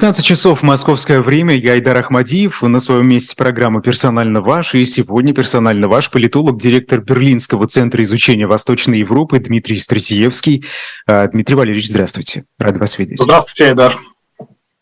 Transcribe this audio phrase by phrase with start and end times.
[0.00, 1.54] 15 часов московское время.
[1.54, 2.62] Я Айдар Ахмадиев.
[2.62, 4.74] На своем месте программа «Персонально ваш».
[4.74, 10.64] И сегодня «Персонально ваш» политолог, директор Берлинского центра изучения Восточной Европы Дмитрий Стратиевский.
[11.06, 12.44] А, Дмитрий Валерьевич, здравствуйте.
[12.58, 13.20] Рад вас видеть.
[13.20, 13.98] Здравствуйте, Айдар.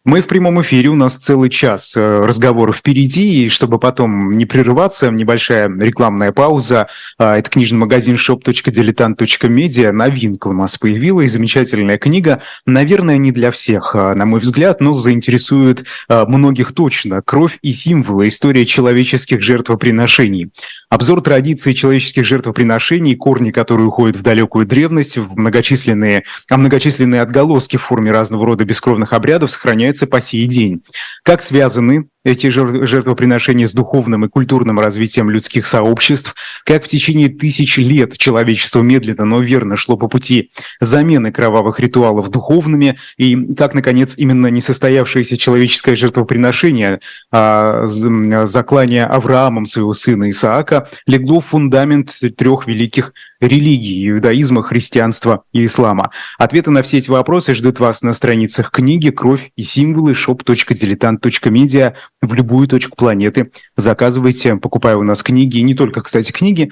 [0.08, 4.46] Мы в прямом эфире, у нас целый час э, разговоров впереди, и чтобы потом не
[4.46, 6.88] прерываться, небольшая рекламная пауза.
[7.18, 9.92] А, это книжный магазин shop.diletant.media.
[9.92, 12.40] Новинка у нас появилась, замечательная книга.
[12.64, 17.20] Наверное, не для всех, а, на мой взгляд, но заинтересует а, многих точно.
[17.20, 18.28] «Кровь и символы.
[18.28, 20.50] История человеческих жертвоприношений».
[20.88, 27.76] Обзор традиций человеческих жертвоприношений, корни, которые уходят в далекую древность, в многочисленные, а многочисленные отголоски
[27.76, 30.82] в форме разного рода бескровных обрядов сохраняются по сей день.
[31.22, 36.34] Как связаны эти жертвоприношения с духовным и культурным развитием людских сообществ,
[36.64, 42.28] как в течение тысяч лет человечество медленно, но верно шло по пути замены кровавых ритуалов
[42.30, 51.40] духовными, и как, наконец, именно несостоявшееся человеческое жертвоприношение, а, заклание Авраамом своего сына Исаака, легло
[51.40, 56.10] в фундамент трех великих религий– иудаизма, христианства и ислама.
[56.38, 62.34] Ответы на все эти вопросы ждут вас на страницах книги «Кровь и символы» shop.diletant.media в
[62.34, 63.50] любую точку планеты.
[63.76, 66.70] Заказывайте, покупая у нас книги, и не только, кстати, книги,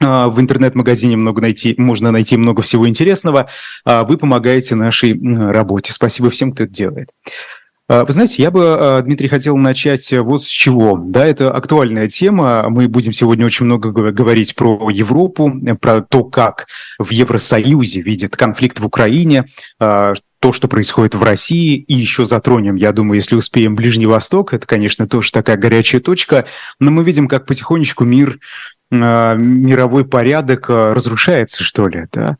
[0.00, 3.48] а, в интернет-магазине много найти, можно найти много всего интересного.
[3.84, 5.18] А, вы помогаете нашей
[5.50, 5.92] работе.
[5.92, 7.08] Спасибо всем, кто это делает.
[7.86, 10.96] А, вы знаете, я бы, Дмитрий, хотел начать вот с чего.
[10.96, 12.66] Да, это актуальная тема.
[12.68, 16.66] Мы будем сегодня очень много говорить про Европу, про то, как
[16.98, 19.46] в Евросоюзе видят конфликт в Украине,
[20.44, 24.66] то, что происходит в России, и еще затронем, я думаю, если успеем, Ближний Восток, это,
[24.66, 26.44] конечно, тоже такая горячая точка,
[26.78, 28.36] но мы видим, как потихонечку мир, э,
[28.94, 32.36] мировой порядок э, разрушается, что ли, да.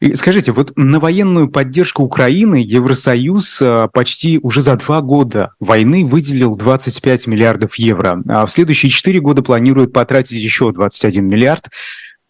[0.00, 6.04] И скажите, вот на военную поддержку Украины Евросоюз э, почти уже за два года войны
[6.04, 11.68] выделил 25 миллиардов евро, а в следующие четыре года планирует потратить еще 21 миллиард.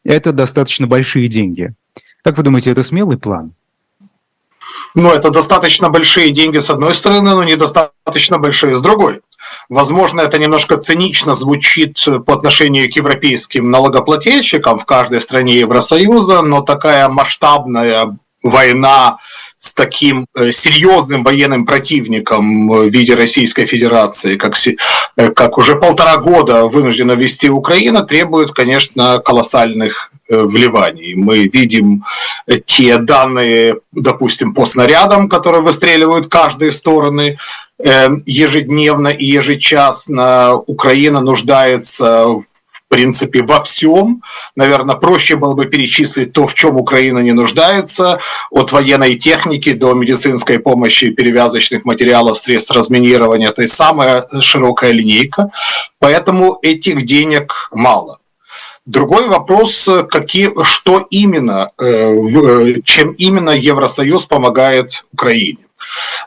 [0.05, 1.75] Это достаточно большие деньги.
[2.25, 3.53] Как вы думаете, это смелый план?
[4.95, 9.21] Ну, это достаточно большие деньги с одной стороны, но недостаточно большие с другой.
[9.69, 16.63] Возможно, это немножко цинично звучит по отношению к европейским налогоплательщикам в каждой стране Евросоюза, но
[16.63, 19.19] такая масштабная война
[19.59, 24.55] с таким э, серьезным военным противником в виде Российской Федерации, как,
[25.17, 31.15] э, как уже полтора года вынуждена вести Украина, требует, конечно, колоссальных Э, вливаний.
[31.15, 32.05] Мы видим
[32.47, 37.39] э, те данные, допустим, по снарядам, которые выстреливают каждые стороны
[37.83, 40.55] э, ежедневно и ежечасно.
[40.55, 42.43] Украина нуждается
[42.89, 44.23] в принципе, во всем.
[44.57, 48.19] Наверное, проще было бы перечислить то, в чем Украина не нуждается,
[48.51, 53.53] от военной техники до медицинской помощи, перевязочных материалов, средств разминирования.
[53.53, 55.51] То есть самая широкая линейка.
[55.99, 58.21] Поэтому этих денег мало.
[58.87, 65.59] Другой вопрос, какие, что именно, э, чем именно Евросоюз помогает Украине.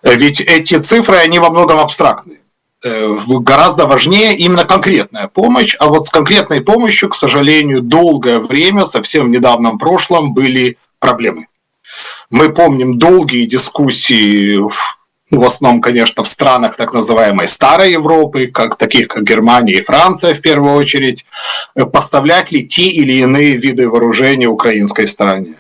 [0.03, 2.41] Ведь эти цифры, они во многом абстрактные.
[2.83, 8.85] Э, гораздо важнее именно конкретная помощь, а вот с конкретной помощью, к сожалению, долгое время,
[8.85, 11.47] совсем в недавнем прошлом, были проблемы.
[12.31, 14.59] Мы помним долгие дискуссии
[15.29, 19.81] ну, в основном, конечно, в странах так называемой старой Европы, как, таких как Германия и
[19.81, 21.25] Франция в первую очередь,
[21.75, 25.55] э, поставлять ли те или иные виды вооружения украинской стороне.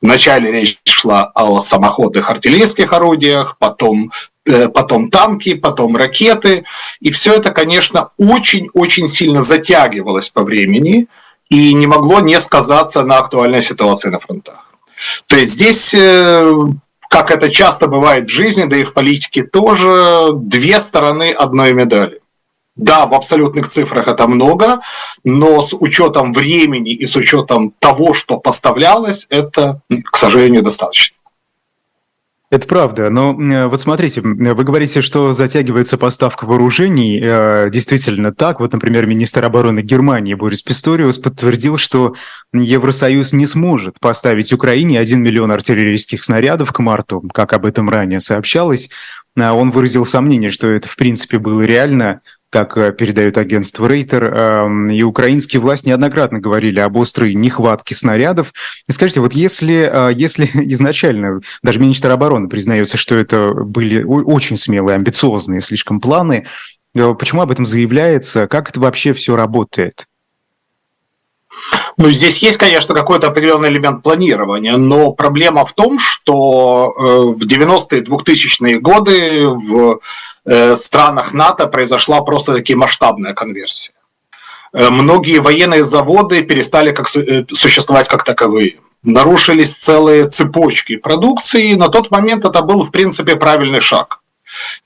[0.00, 4.10] Вначале речь шла о самоходных артиллерийских орудиях, потом,
[4.44, 6.64] потом танки, потом ракеты.
[7.00, 11.06] И все это, конечно, очень-очень сильно затягивалось по времени
[11.48, 14.72] и не могло не сказаться на актуальной ситуации на фронтах.
[15.26, 16.52] То есть здесь э,
[17.12, 22.20] как это часто бывает в жизни, да и в политике тоже, две стороны одной медали.
[22.74, 24.80] Да, в абсолютных цифрах это много,
[25.22, 31.18] но с учетом времени и с учетом того, что поставлялось, это, к сожалению, достаточно.
[32.52, 33.32] Это правда, но
[33.70, 37.18] вот смотрите, вы говорите, что затягивается поставка вооружений.
[37.18, 38.60] Э, действительно так.
[38.60, 42.14] Вот, например, министр обороны Германии Борис Писториус подтвердил, что
[42.52, 48.20] Евросоюз не сможет поставить Украине 1 миллион артиллерийских снарядов к марту, как об этом ранее
[48.20, 48.90] сообщалось.
[49.34, 52.20] А он выразил сомнение, что это в принципе было реально,
[52.52, 58.52] как э, передает агентство Рейтер, эм, и украинские власти неоднократно говорили об острой нехватке снарядов.
[58.86, 64.58] И скажите, вот если, э, если изначально даже министр обороны признается, что это были очень
[64.58, 66.46] смелые, амбициозные слишком планы,
[66.94, 68.46] э, почему об этом заявляется?
[68.46, 70.06] Как это вообще все работает?
[71.96, 76.92] Ну, здесь есть, конечно, какой-то определенный элемент планирования, но проблема в том, что
[77.36, 80.00] в 90-е, 2000-е годы в
[80.44, 83.92] э, странах НАТО произошла просто таки масштабная конверсия.
[84.72, 88.76] Э, многие военные заводы перестали как, существовать как таковые.
[89.02, 91.74] Нарушились целые цепочки продукции.
[91.74, 94.20] На тот момент это был, в принципе, правильный шаг.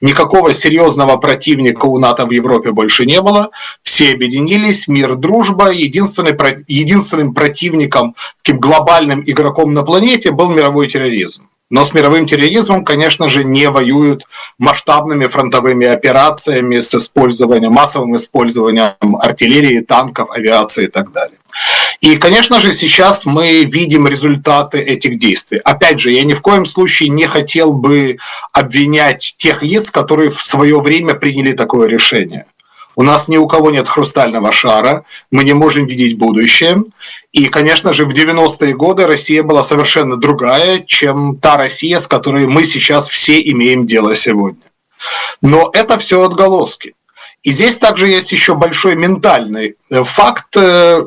[0.00, 3.50] Никакого серьезного противника у НАТО в Европе больше не было.
[3.82, 5.70] Все объединились, мир, дружба.
[5.70, 6.36] Единственный,
[6.68, 11.48] единственным противником, таким глобальным игроком на планете был мировой терроризм.
[11.68, 14.24] Но с мировым терроризмом, конечно же, не воюют
[14.58, 21.38] масштабными фронтовыми операциями с использованием, массовым использованием артиллерии, танков, авиации и так далее.
[22.00, 25.58] И, конечно же, сейчас мы видим результаты этих действий.
[25.58, 28.18] Опять же, я ни в коем случае не хотел бы
[28.52, 32.46] обвинять тех лиц, которые в свое время приняли такое решение.
[32.96, 36.82] У нас ни у кого нет хрустального шара, мы не можем видеть будущее.
[37.30, 42.46] И, конечно же, в 90-е годы Россия была совершенно другая, чем та Россия, с которой
[42.46, 44.62] мы сейчас все имеем дело сегодня.
[45.42, 46.94] Но это все отголоски.
[47.42, 50.56] И здесь также есть еще большой ментальный э, факт.
[50.56, 51.02] Э,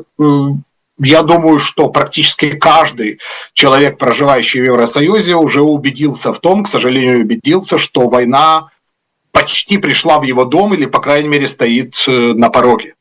[0.98, 3.18] я думаю, что практически каждый
[3.52, 8.70] человек, проживающий в Евросоюзе, уже убедился в том, к сожалению, убедился, что война
[9.32, 12.94] почти пришла в его дом или, по крайней мере, стоит э, на пороге.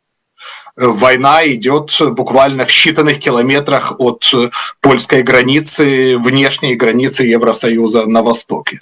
[0.75, 4.31] Война идет буквально в считанных километрах от
[4.79, 8.79] польской границы, внешней границы Евросоюза на востоке.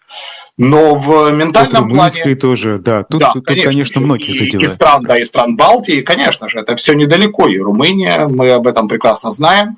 [0.57, 2.35] Но в ментальном плане...
[2.35, 3.03] тоже, да.
[3.03, 4.63] Тут, да, тут конечно, конечно многие задевают.
[4.63, 8.65] И стран, да, и стран Балтии, конечно же, это все недалеко, и Румыния, мы об
[8.65, 9.77] этом прекрасно знаем.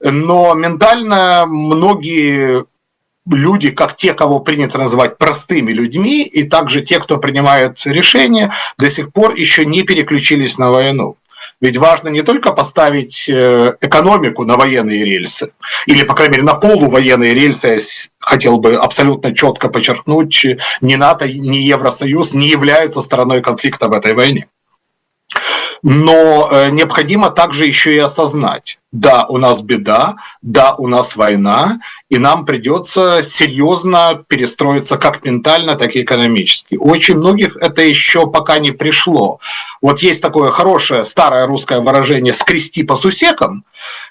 [0.00, 2.64] Но ментально многие
[3.26, 8.90] люди, как те, кого принято называть простыми людьми, и также те, кто принимает решения, до
[8.90, 11.16] сих пор еще не переключились на войну.
[11.60, 15.52] Ведь важно не только поставить э, экономику на военные рельсы,
[15.84, 17.80] или, по крайней мере, на полувоенные рельсы, я
[18.18, 20.46] хотел бы абсолютно четко подчеркнуть,
[20.80, 24.48] ни НАТО, ни Евросоюз не являются стороной конфликта в этой войне.
[25.82, 31.80] Но э, необходимо также еще и осознать, да, у нас беда, да, у нас война,
[32.10, 36.74] и нам придется серьезно перестроиться как ментально, так и экономически.
[36.74, 39.38] У очень многих это еще пока не пришло.
[39.80, 43.64] Вот есть такое хорошее старое русское выражение «скрести по сусекам»,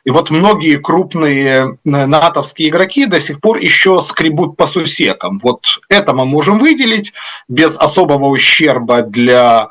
[0.06, 5.40] и вот многие крупные э, натовские игроки до сих пор еще скребут по сусекам.
[5.44, 7.14] Вот это мы можем выделить
[7.48, 9.70] без особого ущерба для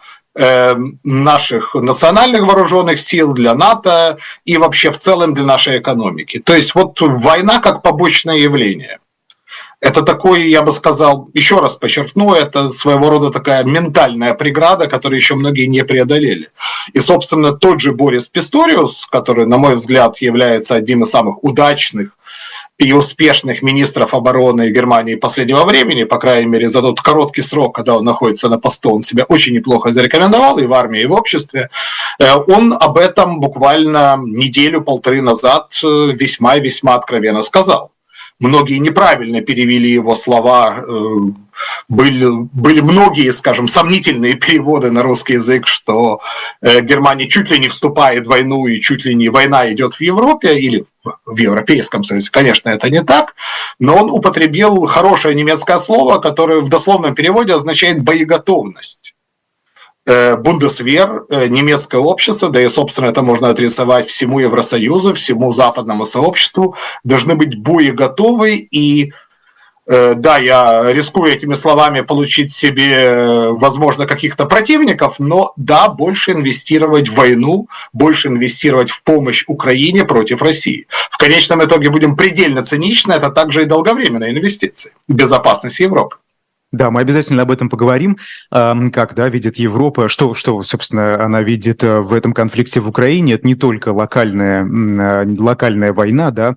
[1.05, 6.38] наших национальных вооруженных сил, для НАТО и вообще в целом для нашей экономики.
[6.38, 8.99] То есть вот война как побочное явление.
[9.81, 15.19] Это такой, я бы сказал, еще раз подчеркну, это своего рода такая ментальная преграда, которую
[15.19, 16.49] еще многие не преодолели.
[16.94, 22.18] И, собственно, тот же Борис Писториус, который, на мой взгляд, является одним из самых удачных
[22.79, 27.97] и успешных министров обороны Германии последнего времени, по крайней мере, за тот короткий срок, когда
[27.97, 31.71] он находится на посту, он себя очень неплохо зарекомендовал и в армии, и в обществе.
[32.21, 37.91] Э, он об этом буквально неделю-полторы назад э, весьма-весьма откровенно сказал.
[38.40, 40.93] Многие неправильно перевели его слова э,
[41.88, 46.20] были, были многие, скажем, сомнительные переводы на русский язык, что
[46.61, 50.00] э, Германия чуть ли не вступает в войну и чуть ли не война идет в
[50.00, 50.85] Европе или
[51.26, 52.31] в Европейском Союзе.
[52.31, 53.35] Конечно, это не так,
[53.81, 59.14] но он употребил хорошее немецкое слово, которое в дословном переводе означает «боеготовность».
[60.08, 66.06] Э, Бундесвер, э, немецкое общество, да и, собственно, это можно отрисовать всему Евросоюзу, всему западному
[66.06, 69.12] сообществу, должны быть боеготовы и
[69.91, 77.08] Э, да, я рискую этими словами получить себе, возможно, каких-то противников, но да, больше инвестировать
[77.08, 80.86] в войну, больше инвестировать в помощь Украине против России.
[81.10, 86.17] В конечном итоге будем предельно циничны, это также и долговременные инвестиции безопасность Европы.
[86.70, 88.19] Да, мы обязательно об этом поговорим,
[88.51, 93.34] как да, видит Европа, что, что, собственно, она видит э, в этом конфликте в Украине.
[93.34, 94.67] Это не только локальная,
[95.39, 96.56] локальная война, да,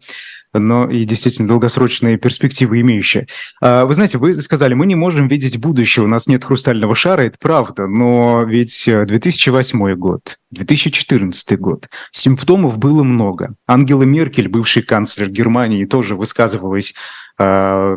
[0.54, 3.28] но и действительно долгосрочные перспективы имеющие.
[3.62, 7.22] А, вы знаете, вы сказали, мы не можем видеть будущее, у нас нет хрустального шара,
[7.22, 13.56] это правда, но ведь 2008 э, год, 2014 год, симптомов было много.
[13.68, 16.94] Ангела Меркель, бывший канцлер Германии, тоже высказывалась,
[17.31, 17.31] а,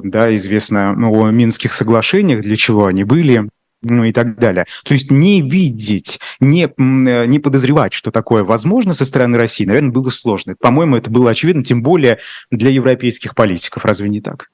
[0.03, 3.49] да, известно о Минских соглашениях, для чего они были,
[3.85, 4.67] ну и так далее.
[4.85, 9.91] То есть не видеть, не, э, не подозревать, что такое возможно со стороны России, наверное,
[9.91, 10.57] было сложно.
[10.59, 12.19] По-моему, это было очевидно, тем более
[12.51, 13.85] для европейских политиков.
[13.85, 14.51] Разве не так?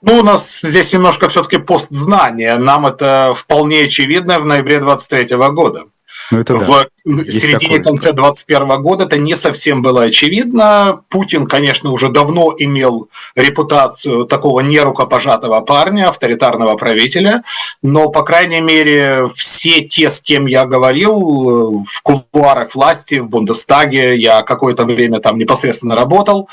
[0.00, 2.56] Ну, у нас здесь немножко все-таки постзнание.
[2.56, 5.84] Нам это вполне очевидно в ноябре 23 года.
[6.32, 6.86] Ну, это в да.
[7.04, 11.02] середине-конце 2021 года это не совсем было очевидно.
[11.10, 17.42] Путин, конечно, уже давно имел репутацию такого нерукопожатого парня, авторитарного правителя,
[17.82, 24.16] но, по крайней мере, все те, с кем я говорил в кулуарах власти, в Бундестаге,
[24.16, 26.48] я какое-то время там непосредственно работал,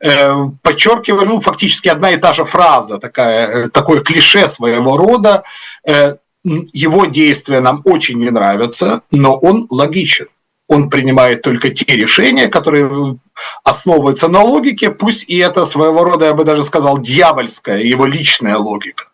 [0.00, 5.42] э, подчеркивали, ну, фактически одна и та же фраза, такая, э, такое клише своего рода,
[5.84, 6.14] э,
[6.44, 10.26] его действия нам очень не нравятся, но он логичен.
[10.68, 13.18] Он принимает только те решения, которые
[13.64, 18.56] основываются на логике, пусть и это своего рода, я бы даже сказал, дьявольская, его личная
[18.56, 19.04] логика.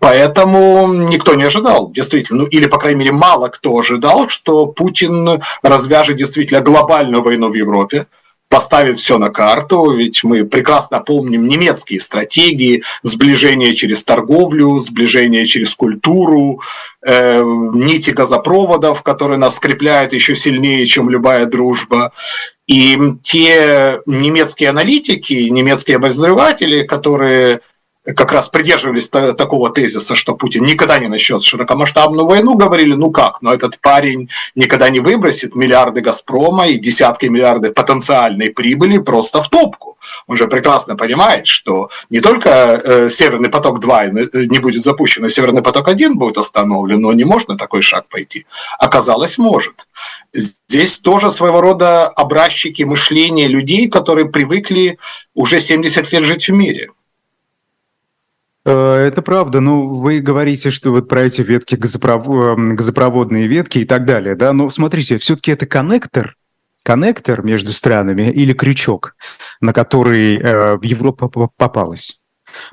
[0.00, 5.42] Поэтому никто не ожидал, действительно, ну или, по крайней мере, мало кто ожидал, что Путин
[5.62, 8.06] развяжет действительно глобальную войну в Европе,
[8.52, 15.74] поставит все на карту, ведь мы прекрасно помним немецкие стратегии, сближение через торговлю, сближение через
[15.74, 16.60] культуру,
[17.00, 22.12] э, нити газопроводов, которые нас скрепляют еще сильнее, чем любая дружба.
[22.66, 27.60] И те немецкие аналитики, немецкие обозреватели, которые
[28.04, 33.42] как раз придерживались такого тезиса, что Путин никогда не начнет широкомасштабную войну, говорили, ну как,
[33.42, 39.48] но этот парень никогда не выбросит миллиарды «Газпрома» и десятки миллиардов потенциальной прибыли просто в
[39.48, 39.98] топку.
[40.26, 45.28] Он же прекрасно понимает, что не только э, «Северный поток-2» э, не будет запущен, а
[45.28, 48.46] «Северный поток-1» будет остановлен, но не можно такой шаг пойти.
[48.80, 49.86] Оказалось, может.
[50.32, 54.98] Здесь тоже своего рода образчики мышления людей, которые привыкли
[55.34, 56.90] уже 70 лет жить в мире–
[58.70, 59.60] это правда.
[59.60, 64.52] Ну, вы говорите, что вот про эти ветки, эм, газопроводные ветки и так далее, да?
[64.52, 66.36] Но смотрите, все-таки это коннектор,
[66.84, 69.16] коннектор между странами или крючок,
[69.60, 72.21] на который э, Европа попалась?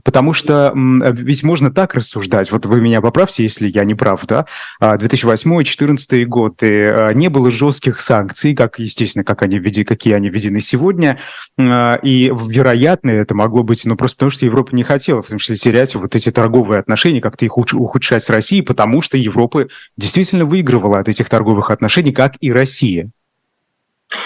[0.03, 4.45] Потому что ведь можно так рассуждать, вот вы меня поправьте, если я не прав, да,
[4.81, 10.29] 2008-2014 год, и а, не было жестких санкций, как, естественно, как они введи, какие они
[10.29, 11.19] введены сегодня,
[11.57, 15.37] а, и, вероятно, это могло быть, ну, просто потому что Европа не хотела, в том
[15.37, 19.67] числе, терять вот эти торговые отношения, как-то их ухудшать с Россией, потому что Европа
[19.97, 23.11] действительно выигрывала от этих торговых отношений, как и Россия.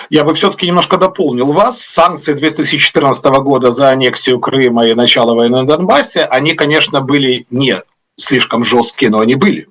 [0.09, 1.81] Я бы все-таки немножко дополнил вас.
[1.81, 7.81] Санкции 2014 года за аннексию Крыма и начало войны на Донбассе, они, конечно, были не
[8.15, 9.67] слишком жесткие, но они были.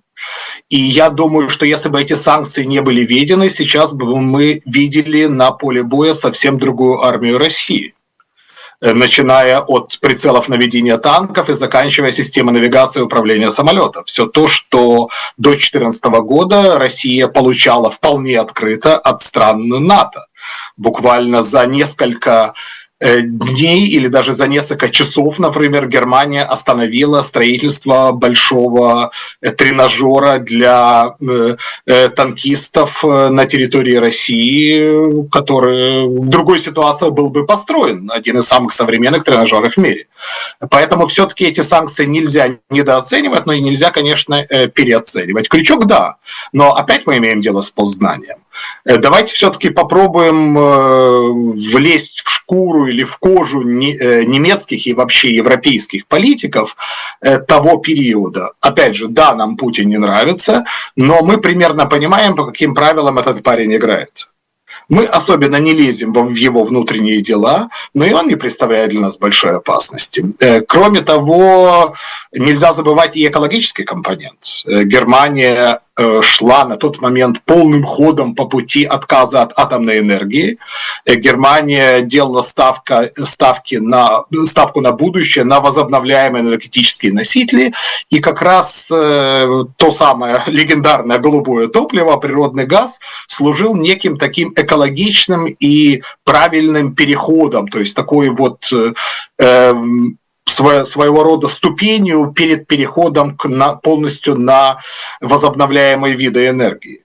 [0.69, 5.27] И я думаю, что если бы эти санкции не были введены, сейчас бы мы видели
[5.27, 7.95] на поле боя совсем другую армию России.
[8.83, 14.07] Э, начиная от прицелов наведения танков и заканчивая системой навигации и управления самолетов.
[14.07, 20.27] Все то, что до 2014 года Россия получала вполне открыто от стран НАТО.
[20.77, 22.55] Буквально за несколько
[23.03, 31.17] дней или даже за несколько часов, например, Германия остановила строительство большого э, тренажера для
[31.87, 38.73] э, танкистов на территории России, который в другой ситуации был бы построен, один из самых
[38.73, 40.07] современных тренажеров в мире.
[40.71, 45.49] Поэтому все-таки эти санкции нельзя недооценивать, но и нельзя, конечно, переоценивать.
[45.49, 46.17] Крючок– да,
[46.53, 48.42] но опять мы имеем дело с постзнанием.
[48.85, 55.35] Э, давайте все-таки попробуем э, влезть в шкуру или в кожу э, немецких и вообще
[55.35, 56.77] европейских политиков
[57.47, 58.53] того периода.
[58.61, 60.65] Опять же, да, нам Путин не нравится,
[60.97, 64.29] но мы примерно понимаем, по каким правилам этот парень играет.
[64.89, 69.19] Мы особенно не лезем в его внутренние дела, но и он не представляет для нас
[69.19, 70.35] большой опасности.
[70.67, 71.95] Кроме того,
[72.33, 74.65] нельзя забывать и экологический компонент.
[74.67, 75.81] Германия
[76.23, 80.59] шла на тот момент полным ходом по пути отказа от атомной энергии.
[81.05, 87.73] Э, Германия делала ставка, ставки на, ставку на будущее, на возобновляемые энергетические носители.
[88.11, 95.47] И как раз э, то самое легендарное голубое топливо, природный газ, служил неким таким экологичным
[95.47, 97.69] и правильным переходом.
[97.69, 98.71] То есть такой вот
[99.39, 99.75] э,
[100.53, 104.79] своего рода ступенью перед переходом к, на, полностью на
[105.21, 107.03] возобновляемые виды энергии.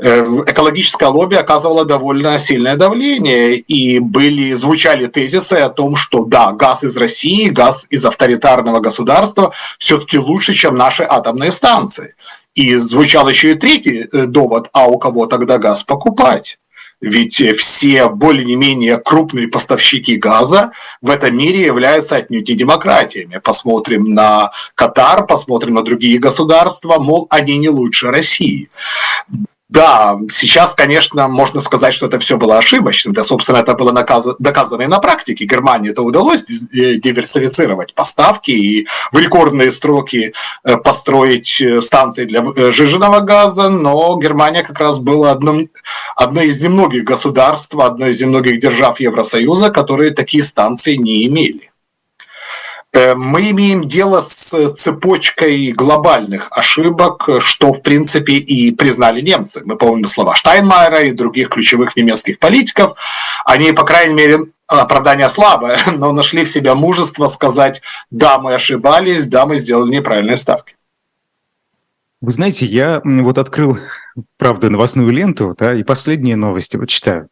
[0.00, 6.52] Э, экологическое лобби оказывало довольно сильное давление, и были, звучали тезисы о том, что да,
[6.52, 12.14] газ из России, газ из авторитарного государства все-таки лучше, чем наши атомные станции.
[12.54, 16.58] И звучал еще и третий э, довод, а у кого тогда газ покупать?
[17.00, 23.38] Ведь все более-менее крупные поставщики газа в этом мире являются отнюдь не демократиями.
[23.38, 28.68] Посмотрим на Катар, посмотрим на другие государства, мол, они не лучше России.
[29.68, 33.12] Да, сейчас, конечно, можно сказать, что это все было ошибочным.
[33.12, 35.44] Да, собственно, это было доказано и на практике.
[35.44, 40.32] Германии это удалось э, диверсифицировать поставки и в рекордные сроки
[40.64, 45.68] э, построить э, станции для жиженного газа, но Германия как раз была одном,
[46.16, 51.70] одной из немногих государств, одной из немногих держав Евросоюза, которые такие станции не имели.
[52.92, 59.62] Э, мы имеем дело с цепочкой глобальных ошибок, что, в принципе, и признали немцы.
[59.64, 62.98] Мы помним слова Штайнмайера и других ключевых немецких политиков.
[63.44, 69.26] Они, по крайней мере, оправдание слабое, но нашли в себя мужество сказать, да, мы ошибались,
[69.26, 70.76] да, мы сделали неправильные ставки.
[72.20, 73.78] Вы знаете, я вот открыл,
[74.38, 77.28] правда, новостную ленту, да, и последние новости вот читаю.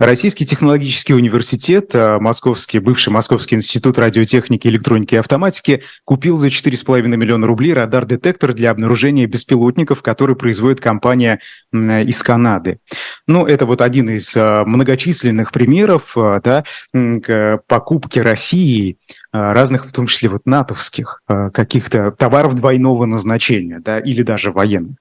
[0.00, 7.18] Российский технологический университет, а, Московский, бывший Московский институт радиотехники, электроники и автоматики купил за 4,5
[7.18, 11.40] миллиона рублей радар-детектор для обнаружения беспилотников, который производит компания
[11.74, 12.78] из Канады.
[13.26, 16.64] Ну, это вот один из а, многочисленных примеров а, да,
[17.66, 18.96] покупки России
[19.32, 24.96] разных, в том числе вот натовских, каких-то товаров двойного назначения, да, или даже военных.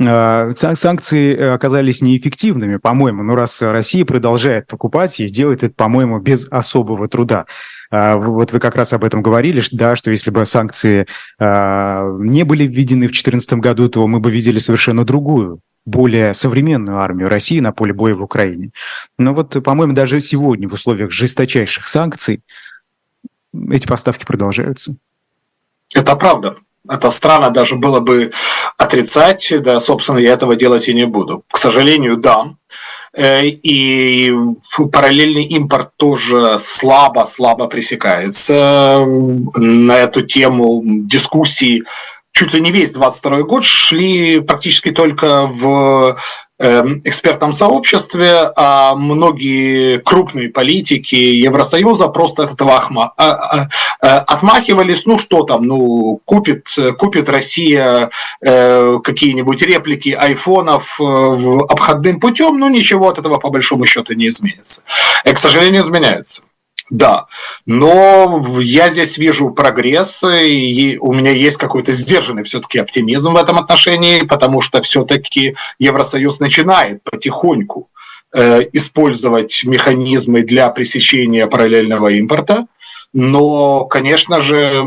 [0.00, 6.18] А, санкции э, оказались неэффективными, по-моему, но раз Россия продолжает покупать и делает это, по-моему,
[6.18, 7.46] без особого труда.
[7.90, 11.06] А, вот вы как раз об этом говорили, да, что если бы санкции
[11.38, 17.28] не были введены в 2014 году, то мы бы видели совершенно другую более современную армию
[17.28, 18.70] России на поле боя в Украине.
[19.18, 22.40] Но вот, по-моему, даже сегодня в условиях жесточайших санкций
[23.70, 24.96] эти поставки продолжаются.
[25.94, 26.56] Это правда.
[26.88, 28.32] Это странно даже было бы
[28.76, 31.42] отрицать, да, собственно, я этого делать и не буду.
[31.50, 32.54] К сожалению, да.
[33.16, 34.32] Э, и
[34.92, 39.04] параллельный импорт тоже слабо-слабо пресекается.
[39.56, 41.84] На эту тему дискуссии
[42.32, 46.18] чуть ли не весь 22 год шли практически только в
[46.58, 53.68] экспертном сообществе, а многие крупные политики Евросоюза просто от этого а, а,
[54.00, 55.04] а, отмахивались.
[55.04, 56.68] Ну что там, ну купит,
[56.98, 63.84] купит Россия э, какие-нибудь реплики айфонов э, обходным путем, ну ничего от этого по большому
[63.84, 64.82] счету не изменится.
[65.24, 66.42] И, к сожалению, изменяется.
[66.90, 67.26] Да,
[67.64, 73.58] но я здесь вижу прогресс, и у меня есть какой-то сдержанный все-таки оптимизм в этом
[73.58, 77.88] отношении, потому что все-таки Евросоюз начинает потихоньку
[78.34, 82.66] э, использовать механизмы для пресечения параллельного импорта,
[83.14, 84.84] но, конечно же,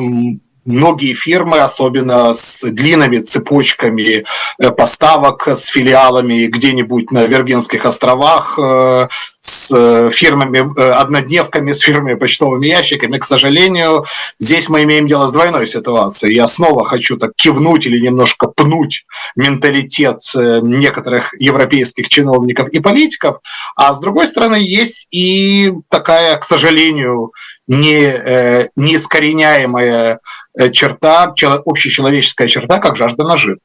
[0.68, 4.26] многие фирмы, особенно с длинными цепочками
[4.60, 9.08] э, поставок, с филиалами где-нибудь на Виргинских островах, э,
[9.48, 13.18] с фирмами, э, однодневками, с фирмами почтовыми ящиками.
[13.18, 14.06] К сожалению,
[14.40, 16.36] здесь мы имеем дело с двойной ситуацией.
[16.36, 19.06] Я снова хочу так кивнуть или немножко пнуть
[19.36, 23.38] менталитет некоторых европейских чиновников и политиков,
[23.76, 27.32] а с другой стороны есть и такая, к сожалению,
[27.68, 30.20] не, неискореняемая
[30.58, 31.34] Э, черта,
[31.66, 33.60] общечеловеческая черта, как жажда наживы.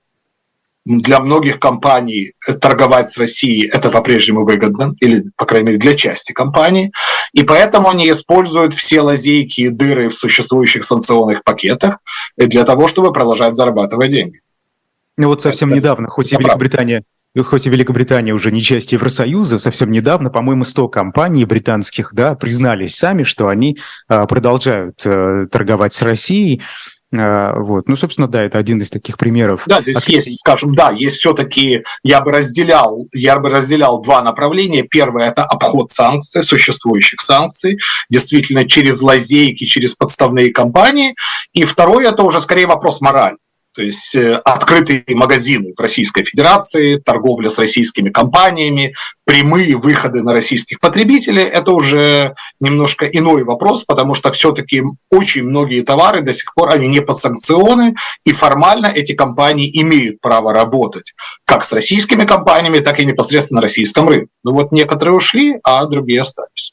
[0.85, 6.33] Для многих компаний торговать с Россией это по-прежнему выгодно, или, по крайней мере, для части
[6.33, 6.93] компаний.
[7.33, 11.99] И поэтому они используют все лазейки и дыры в существующих санкционных пакетах
[12.37, 14.41] для того, чтобы продолжать зарабатывать деньги.
[15.17, 17.05] Ну вот совсем это, недавно, хоть и Великобритания
[17.41, 22.97] хоть и Великобритания уже не часть Евросоюза, совсем недавно, по-моему, 100 компаний британских да, признались
[22.97, 26.61] сами, что они а, продолжают а, торговать с Россией.
[27.15, 27.89] А, вот.
[27.89, 29.63] Ну, собственно, да, это один из таких примеров.
[29.67, 34.23] Да, здесь а есть, скажем, да, есть все-таки, я бы разделял, я бы разделял два
[34.23, 34.83] направления.
[34.83, 41.15] Первое– это обход санкций, существующих санкций, действительно через лазейки, через подставные компании.
[41.53, 43.37] И второе– это уже скорее вопрос морали.
[43.75, 50.79] То есть э, открытые магазины Российской Федерации, торговля с российскими компаниями, прямые выходы на российских
[50.79, 56.71] потребителей– это уже немножко иной вопрос, потому что все-таки очень многие товары до сих пор
[56.71, 61.15] они не под санкционы, и формально эти компании имеют право работать
[61.47, 64.29] как с российскими компаниями, так и непосредственно на российском рынке.
[64.45, 66.73] Ну вот некоторые ушли, а другие остались.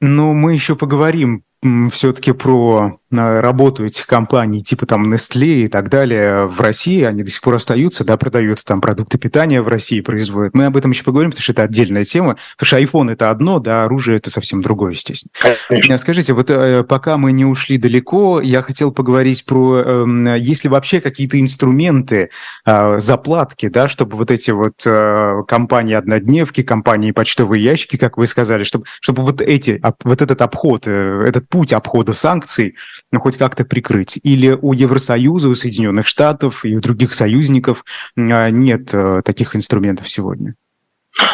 [0.00, 1.44] Ну, мы еще поговорим
[1.90, 7.30] все-таки про работу этих компаний, типа там Nestle и так далее в России, они до
[7.30, 10.54] сих пор остаются, да, продают там продукты питания в России, производят.
[10.54, 13.58] Мы об этом еще поговорим, потому что это отдельная тема, потому что iPhone это одно,
[13.58, 15.32] да, оружие это совсем другое, естественно.
[15.68, 15.98] Конечно.
[15.98, 20.70] Скажите, вот э, пока мы не ушли далеко, я хотел поговорить про, эм, есть ли
[20.70, 22.30] вообще какие-то инструменты
[22.66, 28.62] э, заплатки, да, чтобы вот эти вот э, компании-однодневки, компании почтовые ящики, как вы сказали,
[28.62, 32.74] чтобы, чтобы вот эти, вот этот обход, этот путь обхода санкций,
[33.14, 34.18] ну, хоть как-то прикрыть?
[34.22, 37.84] Или у Евросоюза, у Соединенных Штатов и у других союзников
[38.16, 38.92] нет
[39.24, 40.54] таких инструментов сегодня?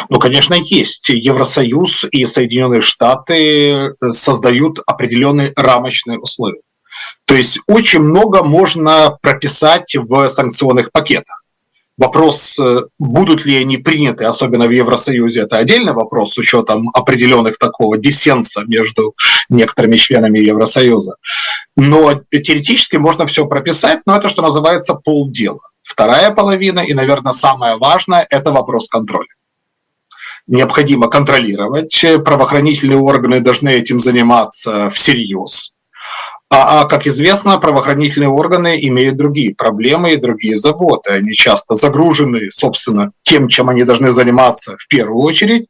[0.09, 1.09] Ну, конечно, есть.
[1.09, 6.61] Евросоюз и Соединенные Штаты создают определенные рамочные условия.
[7.25, 11.40] То есть очень много можно прописать в санкционных пакетах.
[11.97, 17.57] Вопрос, э, будут ли они приняты, особенно в Евросоюзе, это отдельный вопрос с учетом определенных
[17.57, 19.13] такого диссенса между
[19.49, 21.15] некоторыми членами Евросоюза.
[21.75, 25.61] Но теоретически можно все прописать, но это, что называется, полдела.
[25.83, 29.27] Вторая половина, и, наверное, самое важное, это вопрос контроля
[30.47, 32.03] необходимо контролировать.
[32.25, 35.71] Правоохранительные органы должны этим заниматься всерьез.
[36.53, 41.11] А, а, как известно, правоохранительные органы имеют другие проблемы и другие заботы.
[41.11, 45.67] Они часто загружены, собственно, тем, чем они должны заниматься в первую очередь,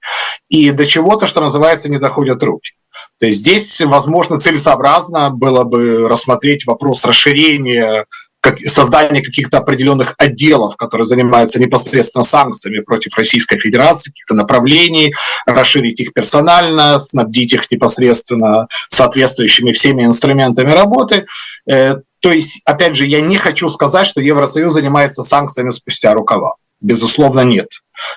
[0.50, 2.72] и до чего-то, что называется, не доходят руки.
[3.20, 8.08] То есть здесь, возможно, целесообразно было бы рассмотреть вопрос расширения
[8.42, 15.14] как, создание каких-то определенных отделов, которые занимаются непосредственно санкциями против Российской Федерации, каких-то направлений,
[15.46, 21.28] расширить их персонально, снабдить их непосредственно соответствующими всеми инструментами работы.
[21.70, 26.56] Э, то есть, опять же, я не хочу сказать, что Евросоюз занимается санкциями спустя рукава.
[26.82, 27.68] Безусловно, нет.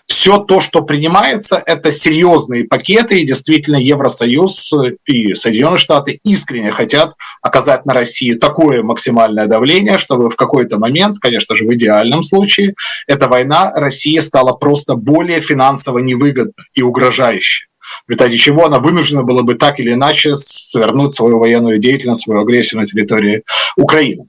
[0.07, 4.73] Все то, что принимается, это серьезные пакеты, и действительно Евросоюз
[5.07, 11.19] и Соединенные Штаты искренне хотят оказать на Россию такое максимальное давление, чтобы в какой-то момент,
[11.21, 12.75] конечно же, в идеальном случае,
[13.07, 17.69] эта война России стала просто более финансово невыгодной и угрожающей
[18.07, 22.41] в результате чего она вынуждена была бы так или иначе свернуть свою военную деятельность, свою
[22.41, 23.43] агрессию на территории
[23.77, 24.29] Украины.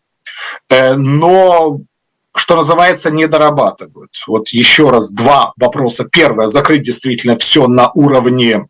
[0.70, 1.80] Э, но
[2.46, 4.12] что называется, не дорабатывают.
[4.28, 6.06] Вот еще раз два вопроса.
[6.06, 8.68] Первое, закрыть действительно все на уровне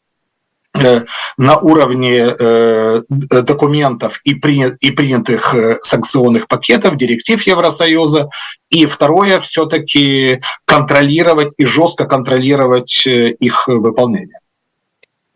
[0.74, 1.02] э,
[1.38, 8.30] на уровне э, документов и, и принятых э, санкционных пакетов, директив Евросоюза.
[8.70, 14.40] И второе, все-таки контролировать и жестко контролировать их выполнение.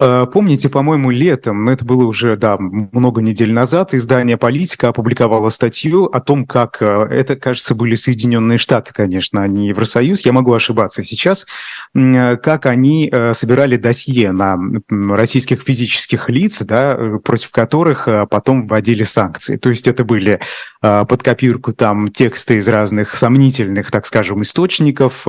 [0.02, 5.50] Э, помните, по-моему, летом, но это было уже, да, много недель назад, издание «Политика» опубликовало
[5.50, 10.32] статью о том, как, э, это, кажется, были Соединенные Штаты, конечно, а не Евросоюз, я
[10.32, 11.46] могу ошибаться сейчас,
[11.94, 14.58] э, как они собирали досье на
[14.90, 19.58] российских физических лиц, да, против которых потом вводили санкции.
[19.58, 20.40] То есть это были
[20.82, 25.26] под копирку там тексты из разных сомнительных, так скажем, источников,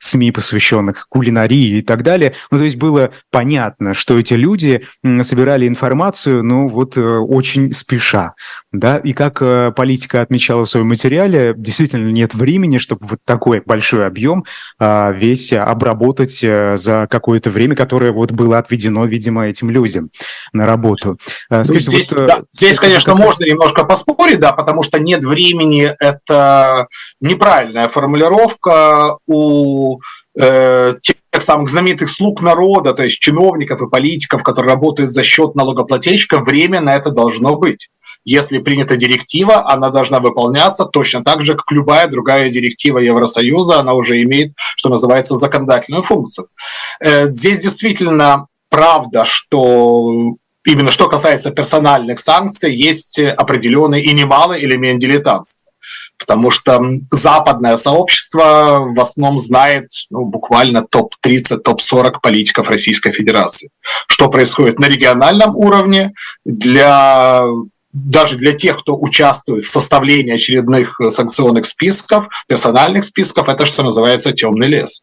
[0.00, 2.34] СМИ, посвященных кулинарии и так далее.
[2.50, 4.86] Ну, то есть было понятно, что что эти люди
[5.20, 8.32] собирали информацию, ну, вот э, очень спеша,
[8.70, 13.62] да, и как э, политика отмечала в своем материале, действительно нет времени, чтобы вот такой
[13.64, 14.44] большой объем
[14.78, 20.10] а, весь обработать э, за какое-то время, которое вот было отведено, видимо, этим людям
[20.52, 21.18] на работу.
[21.48, 23.24] Ну, Скажите, здесь, вот, да, здесь, конечно, как...
[23.24, 26.88] можно немножко поспорить, да, потому что нет времени, это
[27.22, 29.98] неправильная формулировка у
[30.38, 35.54] э, тех самых знаменитых слуг народа, то есть чиновников и политиков, которые работают за счет
[35.54, 37.88] налогоплательщика, время на это должно быть.
[38.30, 43.94] Если принята директива, она должна выполняться точно так же, как любая другая директива Евросоюза, она
[43.94, 46.48] уже имеет, что называется, законодательную функцию.
[47.00, 50.34] Э, здесь действительно правда, что
[50.66, 55.64] именно что касается персональных санкций, есть определенный и немалый элемент дилетантства
[56.18, 63.70] потому что западное сообщество в основном знает ну, буквально топ-30, топ-40 политиков Российской Федерации.
[64.08, 66.12] Что происходит на региональном уровне
[66.44, 67.44] для
[67.92, 74.32] даже для тех, кто участвует в составлении очередных санкционных списков, персональных списков, это что называется
[74.32, 75.02] темный лес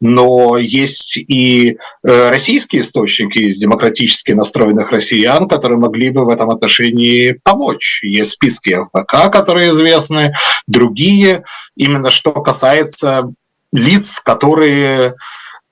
[0.00, 6.50] но есть и э, российские источники из демократически настроенных россиян, которые могли бы в этом
[6.50, 8.00] отношении помочь.
[8.04, 10.34] Есть списки ФБК, которые известны,
[10.66, 11.44] другие,
[11.76, 13.32] именно что касается
[13.72, 15.14] лиц, которые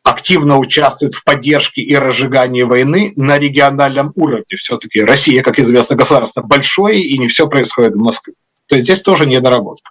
[0.06, 4.56] активно участвуют в поддержке и разжигании войны на региональном уровне.
[4.56, 8.34] Все-таки Россия, как известно, государство большое, и не все происходит в Москве.
[8.68, 9.90] То есть здесь тоже недоработка.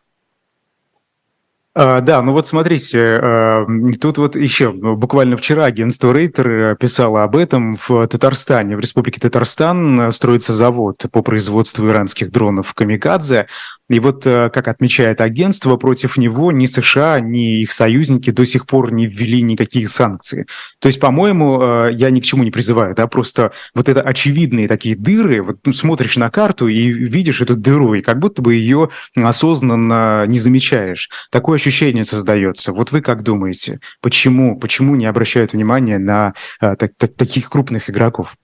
[1.78, 3.66] А, да, ну вот смотрите, а,
[4.00, 8.78] тут вот еще ну, буквально вчера агентство Рейтер э, писало об этом в Татарстане.
[8.78, 13.48] В республике Татарстан э, строится завод по производству иранских дронов «Камикадзе».
[13.90, 18.66] И вот, э, как отмечает агентство, против него ни США, ни их союзники до сих
[18.66, 20.48] пор не ввели никакие санкции.
[20.80, 24.68] То есть, по-моему, э, я ни к чему не призываю, да, просто вот это очевидные
[24.68, 28.56] такие дыры, вот ну, смотришь на карту и видишь эту дыру, и как будто бы
[28.56, 31.10] ее осознанно не замечаешь.
[31.32, 32.72] Такое ощущение создается.
[32.72, 37.90] Вот вы как думаете, почему, почему не обращают внимания на а, так, так, таких крупных
[37.90, 38.36] игроков?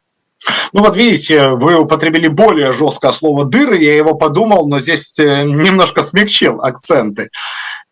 [0.73, 5.43] Ну вот видите, вы употребили более жесткое слово «дыры», я его подумал, но здесь э,
[5.43, 7.29] немножко смягчил акценты.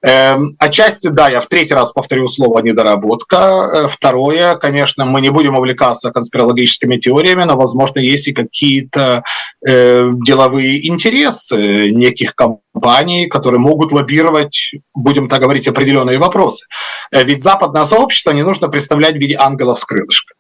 [0.02, 3.36] Эм, отчасти, да, я в третий раз повторю слово «недоработка».
[3.38, 9.24] Э, второе, конечно, мы не будем увлекаться конспирологическими теориями, но, возможно, есть и какие-то
[9.68, 16.66] э, деловые интересы неких компаний, которые могут лоббировать, будем так говорить, определенные вопросы.
[17.12, 20.39] Э, ведь западное сообщество не нужно представлять в виде ангелов с крылышками.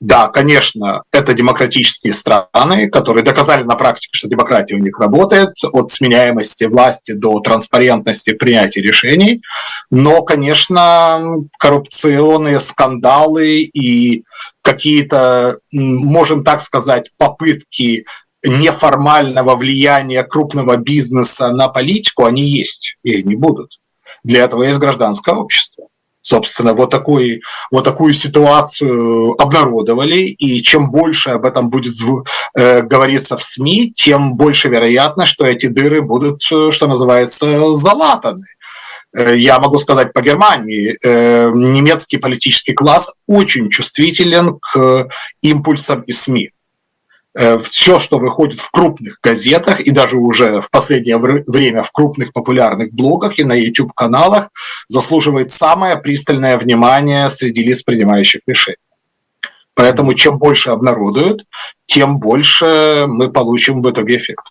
[0.00, 5.90] Да, конечно, это демократические страны, которые доказали на практике, что демократия у них работает, от
[5.90, 9.42] сменяемости власти до транспарентности принятия решений.
[9.90, 11.20] Но, конечно,
[11.58, 14.22] коррупционные скандалы и
[14.62, 18.04] какие-то, можем так сказать, попытки
[18.44, 23.80] неформального влияния крупного бизнеса на политику, они есть и они будут.
[24.22, 25.87] Для этого есть гражданское общество
[26.28, 31.94] собственно, вот, такой, вот такую ситуацию обнародовали, и чем больше об этом будет
[32.54, 38.44] э, говориться в СМИ, тем больше вероятно, что эти дыры будут, э, что называется, залатаны.
[39.16, 45.08] Э, я могу сказать по Германии, э, немецкий политический класс очень чувствителен к
[45.40, 46.50] импульсам из СМИ.
[47.34, 52.32] Э, все, что выходит в крупных газетах и даже уже в последнее время в крупных
[52.32, 54.48] популярных блогах и на YouTube-каналах,
[54.88, 58.78] заслуживает самое пристальное внимание среди лиц, принимающих решения.
[59.74, 61.44] Поэтому чем больше обнародуют,
[61.86, 64.44] тем больше мы получим в итоге эффект.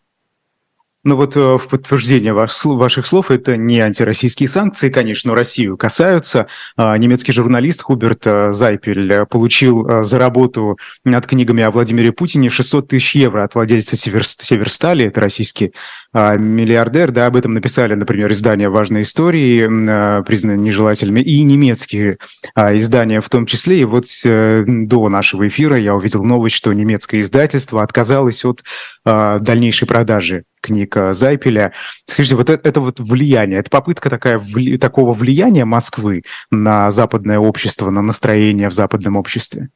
[1.08, 6.48] Ну вот э, в подтверждение ваших слов, это не антироссийские санкции, конечно, Россию касаются.
[6.76, 12.50] А, немецкий журналист Хуберт э, Зайпель э, получил за работу над книгами о Владимире Путине
[12.50, 15.72] 600 тысяч евро от владельца Северстали, это российский
[16.12, 17.12] а, миллиардер.
[17.12, 22.17] Да, об этом написали, например, издания «Важные истории», признанные нежелательными, и немецкие
[22.54, 23.80] а, издания в том числе.
[23.80, 28.62] И вот до нашего эфира я увидел новость, что немецкое издательство отказалось от
[29.06, 31.73] дальнейшей продажи книг э, Зайпеля.
[32.06, 37.39] Скажите, вот это, это вот влияние, это попытка такая, вли, такого влияния Москвы на западное
[37.39, 39.69] общество, на настроение в западном обществе?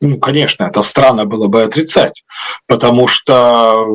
[0.00, 2.22] Ну, конечно, это странно было бы отрицать,
[2.66, 3.86] потому что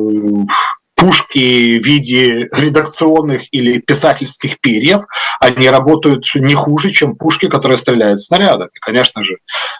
[0.94, 5.02] пушки в виде редакционных или писательских перьев,
[5.40, 8.70] они работают не хуже, чем пушки, которые стреляют снарядами.
[8.80, 9.38] Конечно же,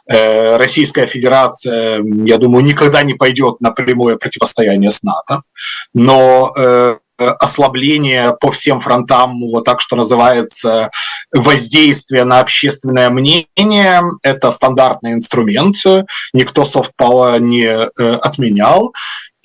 [0.08, 5.42] э, Российская Федерация, я думаю, никогда не пойдет на прямое противостояние с НАТО,
[5.94, 10.90] но э, ослабление по всем фронтам, вот так что называется,
[11.32, 15.76] воздействие на общественное мнение, это стандартный инструмент,
[16.32, 16.64] никто
[17.00, 18.92] power не э, отменял.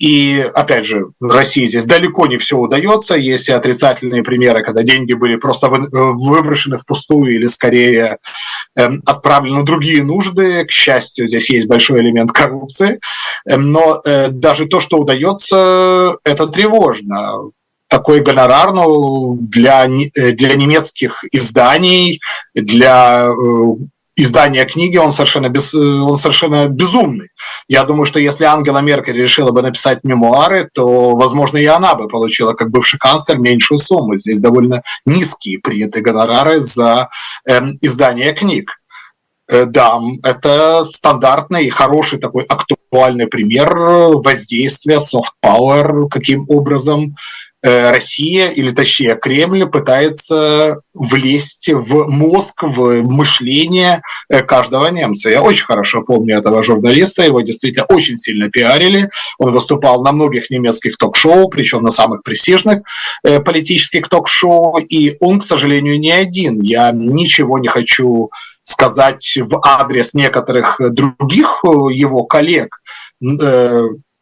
[0.00, 3.16] И, опять же, России здесь далеко не все удается.
[3.16, 8.16] Есть и отрицательные примеры, когда деньги были просто выброшены впустую или, скорее,
[8.76, 10.64] эм, отправлены на другие нужды.
[10.64, 12.98] К счастью, здесь есть большой элемент коррупции.
[13.46, 17.50] Эм, но э, даже то, что удается, это тревожно
[17.88, 22.20] такой гонорар ну, для, э, для немецких изданий,
[22.54, 23.74] для э,
[24.22, 27.28] издания книги, он совершенно, без, он совершенно безумный.
[27.68, 32.08] Я думаю, что если Ангела Меркель решила бы написать мемуары, то, возможно, и она бы
[32.08, 34.16] получила, как бывший канцлер, меньшую сумму.
[34.16, 37.08] Здесь довольно низкие принятые гонорары за
[37.48, 38.72] э, издание книг.
[39.48, 47.49] Э, да, это стандартный и хороший такой актуальный пример воздействия soft power, каким образом Э,
[47.62, 55.28] Россия, или точнее Кремль, пытается влезть в мозг, в мышление э, каждого немца.
[55.28, 59.10] Я очень хорошо помню этого журналиста, его действительно очень сильно пиарили.
[59.38, 62.82] Он выступал на многих немецких ток-шоу, причем на самых престижных
[63.24, 66.62] э, политических ток-шоу, и он, к сожалению, не один.
[66.62, 68.30] Я ничего не хочу
[68.62, 72.80] сказать в адрес некоторых других его коллег,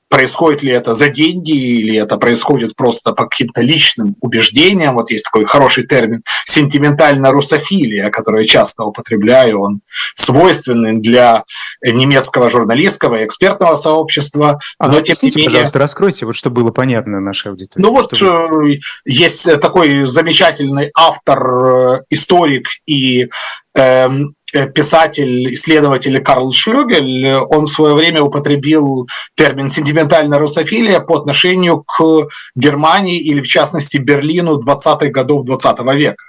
[0.08, 4.94] происходит ли это за деньги или это происходит просто по каким-то личным убеждениям.
[4.94, 9.60] Вот есть такой хороший термин сентиментально-русофилия, который я часто употребляю.
[9.60, 9.80] Он
[10.14, 11.44] свойственный для
[11.82, 14.58] немецкого журналистского и экспертного сообщества.
[14.78, 15.50] А, но, тем не менее...
[15.50, 17.82] пожалуйста, раскройте, вот чтобы было понятно нашей аудитории.
[17.82, 18.74] Ну вот чтобы...
[18.74, 23.28] Э, есть такой замечательный автор, э, историк и
[23.74, 29.06] эм, писатель, исследователь Карл Шлюгель, он в свое время употребил
[29.36, 35.94] термин «сентиментальная русофилия» по отношению к Германии или, в частности, Берлину 20-х годов 20 -го
[35.96, 36.24] века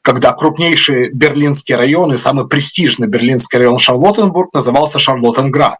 [0.00, 5.78] когда крупнейший берлинский район и самый престижный берлинский район Шарлоттенбург назывался Шарлоттенград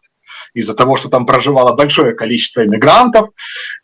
[0.53, 3.29] из-за того, что там проживало большое количество иммигрантов.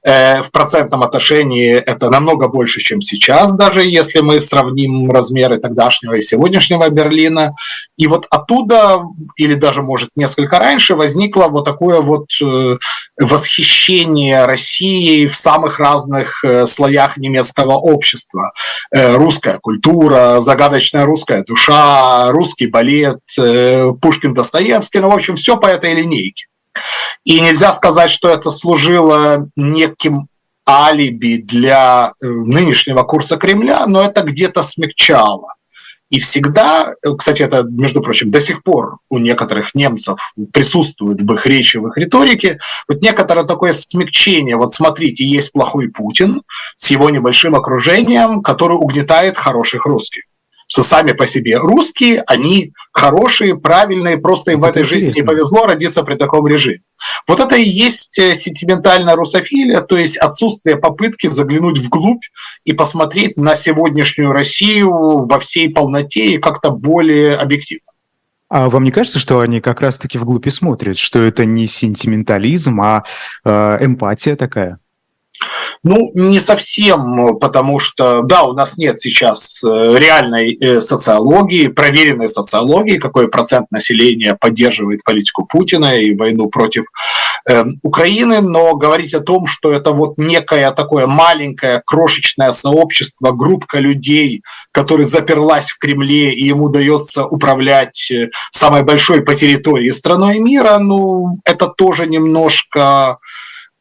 [0.03, 6.13] Э, в процентном отношении это намного больше, чем сейчас, даже если мы сравним размеры тогдашнего
[6.13, 7.55] и сегодняшнего Берлина.
[7.97, 9.01] И вот оттуда,
[9.35, 12.77] или даже, может, несколько раньше, возникло вот такое вот э,
[13.19, 18.51] восхищение Россией в самых разных э, слоях немецкого общества.
[18.91, 23.19] Русская культура, загадочная русская душа, русский балет,
[24.01, 26.45] Пушкин, Достоевский, ну, в общем, все по этой линейке.
[27.23, 30.27] И нельзя сказать, что это служило неким
[30.67, 35.55] алиби для нынешнего курса Кремля, но это где-то смягчало.
[36.09, 40.17] И всегда, кстати, это, между прочим, до сих пор у некоторых немцев
[40.53, 44.55] присутствует в их речи, в их риторике, вот некоторое такое смягчение.
[44.55, 46.43] Вот смотрите, есть плохой Путин
[46.75, 50.23] с его небольшим окружением, который угнетает хороших русских
[50.67, 55.07] что сами по себе русские, они хорошие, правильные, просто им это в этой интересно.
[55.07, 56.81] жизни не повезло родиться при таком режиме.
[57.27, 62.23] Вот это и есть э, сентиментальная русофилия, то есть отсутствие попытки заглянуть вглубь
[62.63, 67.91] и посмотреть на сегодняшнюю Россию во всей полноте и как-то более объективно.
[68.49, 72.79] А вам не кажется, что они как раз-таки вглубь и смотрят, что это не сентиментализм,
[72.79, 73.03] а
[73.43, 74.77] э, эмпатия такая?
[75.83, 82.27] Ну, не совсем, потому что, да, у нас нет сейчас э, реальной э, социологии, проверенной
[82.27, 86.85] социологии, какой процент населения поддерживает политику Путина и войну против
[87.47, 93.79] э, Украины, но говорить о том, что это вот некое такое маленькое, крошечное сообщество, группка
[93.79, 100.39] людей, которая заперлась в Кремле, и ему удается управлять э, самой большой по территории страной
[100.39, 103.19] мира, ну, это тоже немножко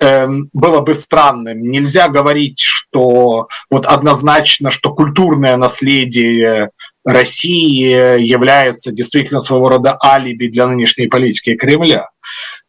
[0.05, 1.63] Эм, было бы странным.
[1.63, 6.71] Нельзя говорить, что вот однозначно, что культурное наследие
[7.07, 12.11] России является действительно своего рода алиби для нынешней политики Кремля.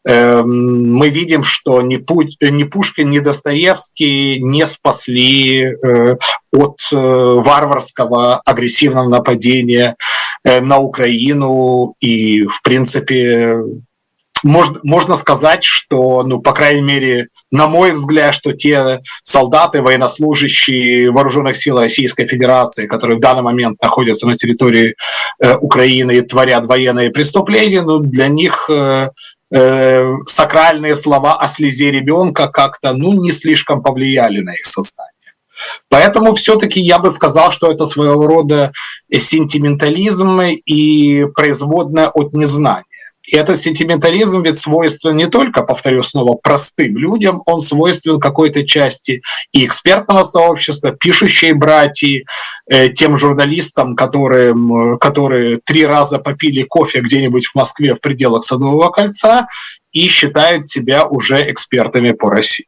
[0.08, 6.15] Эм, мы видим, что ни, Путь, ни Пушкин, ни Достоевский не спасли э,
[6.54, 9.98] от э, варварского агрессивного нападения
[10.45, 13.58] э, на Украину и, в принципе,
[14.45, 21.10] можно, можно сказать, что, ну, по крайней мере, на мой взгляд, что те солдаты, военнослужащие
[21.10, 24.93] вооруженных сил Российской Федерации, которые в данный момент находятся на территории
[25.41, 29.10] э, Украины и творят военные преступления, ну, для них э,
[29.51, 35.12] э, сакральные слова о слезе ребенка как-то, ну, не слишком повлияли на их сознание.
[35.89, 38.71] Поэтому все-таки я бы сказал, что это своего рода
[39.10, 42.86] сентиментализм и производное от незнания.
[43.28, 49.22] И этот сентиментализм ведь свойствен не только, повторю снова, простым людям, он свойствен какой-то части
[49.52, 52.26] и экспертного сообщества, пишущей братьи,
[52.70, 54.54] э, тем журналистам, которые,
[55.00, 59.48] которые три раза попили кофе где-нибудь в Москве в пределах Садового кольца
[59.92, 62.68] и считают себя уже экспертами по России.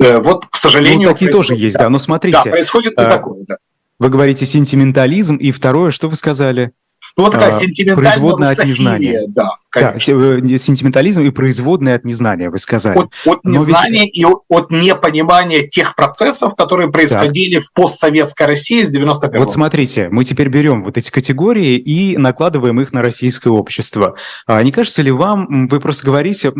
[0.00, 1.08] Э, вот, к сожалению...
[1.08, 2.40] Ну, такие тоже есть, да, но смотрите.
[2.44, 3.56] Да, происходит а, такое, да.
[3.98, 6.72] Вы говорите сентиментализм, и второе, что вы сказали?
[7.16, 9.20] Ну, вот такая а, сентиментальная от незнания.
[9.28, 10.40] Да, конечно.
[10.40, 12.98] Да, сентиментализм и производная от незнания, вы сказали.
[12.98, 14.18] От, от незнания ведь...
[14.18, 17.64] и от непонимания тех процессов, которые происходили так.
[17.64, 22.80] в постсоветской России с 91 Вот смотрите, мы теперь берем вот эти категории и накладываем
[22.80, 24.16] их на российское общество.
[24.46, 26.52] А не кажется ли вам, вы просто говорите,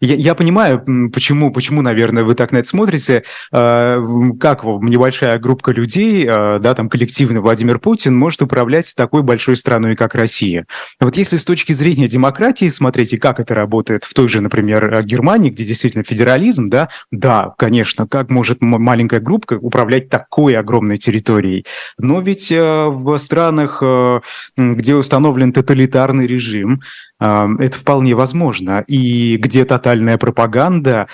[0.00, 4.00] я, я понимаю, почему, почему, наверное, вы так на это смотрите, а,
[4.40, 9.96] как небольшая группа людей, а, да, там коллективный Владимир Путин может управлять такой большой страной,
[9.96, 10.66] как Россия.
[11.00, 15.02] Вот если с точки зрения демократии смотреть, и как это работает в той же, например,
[15.02, 21.66] Германии, где действительно федерализм, да, да, конечно, как может маленькая группа управлять такой огромной территорией.
[21.98, 24.20] Но ведь э, в странах, э,
[24.56, 26.80] где установлен тоталитарный режим,
[27.20, 28.84] это вполне возможно.
[28.86, 31.08] И где тотальная пропаганда,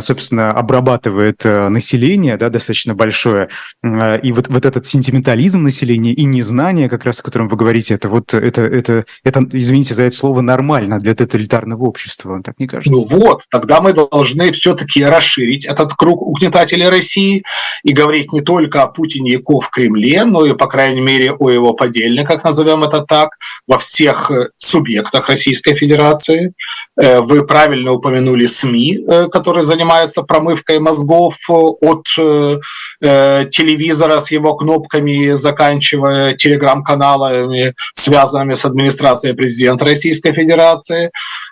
[0.00, 3.48] собственно, обрабатывает э, население, да, достаточно большое,
[3.82, 8.08] и вот, вот этот сентиментализм населения и незнание, как раз о котором вы говорите, это
[8.08, 12.92] вот, это, это, это, извините за это слово, нормально для тоталитарного общества, так не кажется?
[12.92, 17.44] Ну вот, тогда мы должны все-таки расширить этот круг угнетателей России
[17.82, 21.50] и говорить не только о Путине Ко в Кремле, но и, по крайней мере, о
[21.50, 23.30] его подельниках, назовем это так,
[23.66, 26.52] во всех э, субъектах России Российской Федерации.
[27.00, 32.58] Э, вы правильно упомянули СМИ, э, которые занимаются промывкой мозгов от э,
[33.00, 41.10] телевизора с его кнопками, заканчивая телеграм-каналами, связанными с администрацией президента Российской Федерации.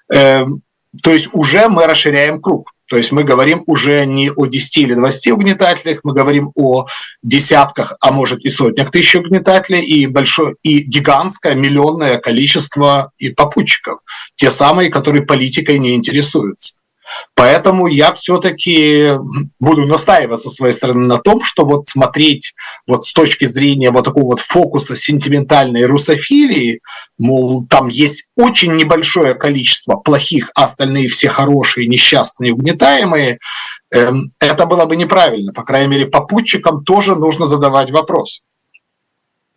[0.09, 2.74] То есть уже мы расширяем круг.
[2.88, 6.87] То есть мы говорим уже не о 10 или 20 угнетателях, мы говорим о
[7.23, 14.01] десятках, а может и сотнях тысяч угнетателей и большое, и гигантское миллионное количество и попутчиков,
[14.35, 16.75] те самые, которые политикой не интересуются.
[17.35, 19.12] Поэтому я все-таки
[19.59, 22.55] буду настаивать со своей стороны на том, что вот смотреть
[22.87, 26.81] вот с точки зрения вот такого вот фокуса сентиментальной русофилии,
[27.18, 33.39] мол, там есть очень небольшое количество плохих, а остальные все хорошие, несчастные, угнетаемые,
[33.93, 35.53] эм, это было бы неправильно.
[35.53, 38.41] По крайней мере, попутчикам тоже нужно задавать вопрос.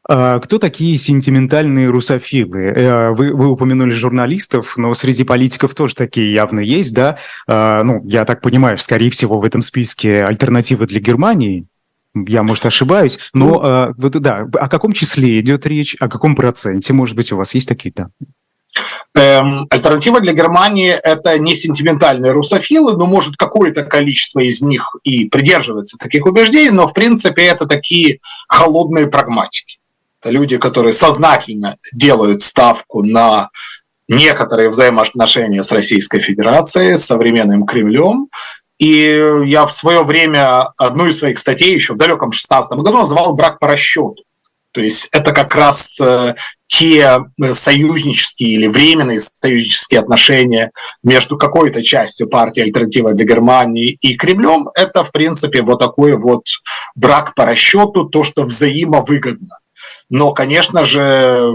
[0.09, 2.59] А кто такие сентиментальные русофилы?
[2.59, 7.17] Э, вы, вы упомянули журналистов, но среди политиков тоже такие явно есть, да?
[7.45, 11.65] А, ну, я так понимаю, скорее всего, в этом списке альтернативы для Германии.
[12.15, 16.35] Я, может, ошибаюсь, но ну, а, вот, да, о каком числе идет речь, о каком
[16.35, 18.13] проценте, может быть, у вас есть такие данные?
[19.15, 25.25] Эм, альтернатива для Германии– это не сентиментальные русофилы, но, может, какое-то количество из них и
[25.27, 29.76] придерживается таких убеждений, но, в принципе, это такие холодные прагматики
[30.23, 33.49] люди, которые сознательно делают ставку на
[34.07, 38.29] некоторые взаимоотношения с Российской Федерацией, с современным Кремлем.
[38.79, 43.35] И я в свое время одну из своих статей еще в далеком 16 году называл
[43.35, 44.23] «Брак по расчету».
[44.71, 46.35] То есть это как раз э,
[46.67, 46.99] те
[47.41, 54.69] э, союзнические или временные союзнические отношения между какой-то частью партии «Альтернатива для Германии» и Кремлем.
[54.75, 56.43] Это, в принципе, вот такой вот
[56.95, 59.57] брак по расчету, то, что взаимовыгодно.
[60.09, 61.53] Но, конечно же,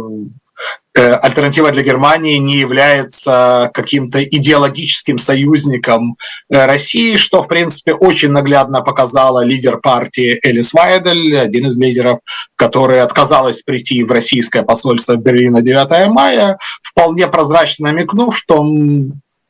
[0.94, 6.16] э, альтернатива для Германии не является каким-то идеологическим союзником
[6.50, 12.20] э, России, что, в принципе, очень наглядно показала лидер партии Элис Вайдель, один из лидеров,
[12.56, 18.62] которая отказалась прийти в российское посольство Берлина 9 мая, вполне прозрачно намекнув, что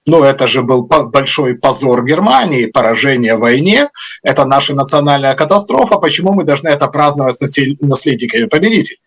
[0.04, 3.88] ну, это же был большой позор Германии, поражение в войне.
[4.24, 5.98] Это наша национальная катастрофа.
[5.98, 7.40] Почему мы должны это праздновать с
[7.80, 8.98] наследниками победителей?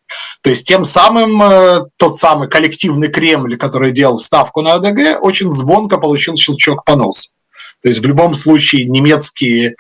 [0.41, 5.51] То есть тем самым э, тот самый коллективный Кремль, который делал ставку на АДГ, очень
[5.51, 7.29] звонко получил щелчок по носу.
[7.83, 9.75] То есть в любом случае немецкие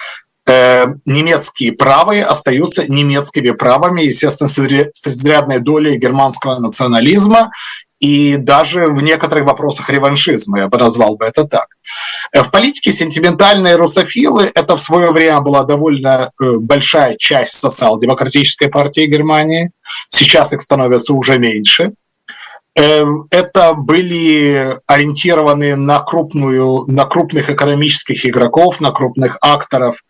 [0.45, 7.51] э, немецкие правые остаются немецкими правами, естественно, с изрядной долей германского национализма
[7.99, 11.67] и даже в некоторых вопросах реваншизма, я бы назвал бы это так.
[12.31, 18.67] Э, в политике сентиментальные русофилы– это в свое время была довольно э, большая часть социал-демократической
[18.67, 19.71] партии Германии.
[20.09, 21.93] Сейчас их становится уже меньше–
[22.75, 30.03] это были ориентированы на, крупную, на крупных экономических игроков, на крупных акторов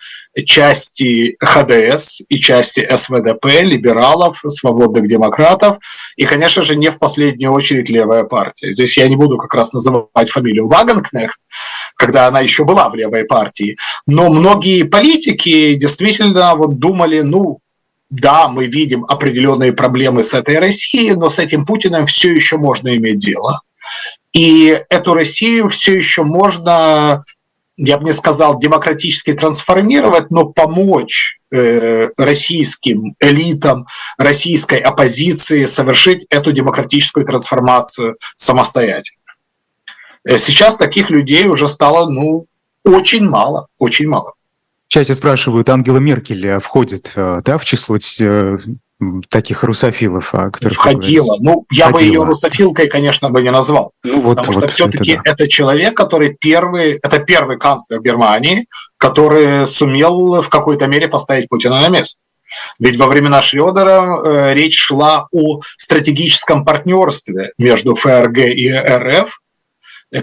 [0.46, 5.78] части ХДС и части СВДП, либералов, свободных демократов,
[6.16, 8.74] и, конечно же, не в последнюю очередь левая партия.
[8.74, 11.38] Здесь я не буду как раз называть фамилию Вагенкнехт,
[11.96, 17.60] когда она еще была в левой партии, но многие политики действительно вот думали, ну,
[18.10, 22.96] да, мы видим определенные проблемы с этой Россией, но с этим Путиным все еще можно
[22.96, 23.62] иметь дело.
[24.34, 27.24] И эту Россию все еще можно,
[27.78, 33.88] я бы не сказал, демократически трансформировать, но помочь э, российским элитам,
[34.18, 39.22] российской оппозиции совершить эту демократическую трансформацию самостоятельно.
[40.26, 42.46] Э, сейчас таких людей уже стало ну,
[42.84, 44.34] очень мало, очень мало
[44.96, 48.58] чате спрашивают, Ангела Меркель э, входит э, да, в число э,
[49.28, 51.36] таких русофилов, о которых Входила.
[51.42, 52.10] Ну, я Входила.
[52.10, 53.92] бы ее русофилкой, конечно, бы не назвал.
[54.06, 55.32] Ну, вот, потому вот что все-таки это, да.
[55.32, 58.68] это человек, который первый, это первый канцлер Германии,
[58.98, 62.22] который сумел в какой-то мере поставить Путина на место.
[62.80, 69.42] Ведь во времена Шредера э, речь шла о стратегическом партнерстве между ФРГ и РФ,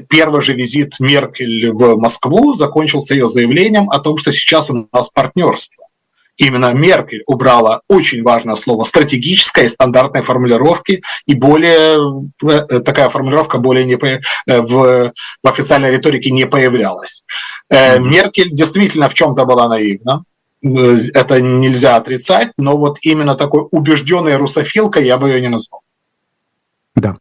[0.09, 5.11] Первый же визит Меркель в Москву закончился ее заявлением о том, что сейчас у нас
[5.11, 5.83] партнерство.
[6.39, 13.85] Именно Меркель убрала очень важное слово стратегическое стандартной формулировки, и более э, такая формулировка более
[13.85, 15.13] не э, в,
[15.43, 17.23] в официальной риторике не появлялась.
[17.71, 17.99] Mm-hmm.
[18.01, 20.25] Меркель действительно в чем-то была наивна,
[20.63, 25.83] это нельзя отрицать, но вот именно такой убежденной русофилкой я бы ее не назвал.
[26.95, 27.17] Да.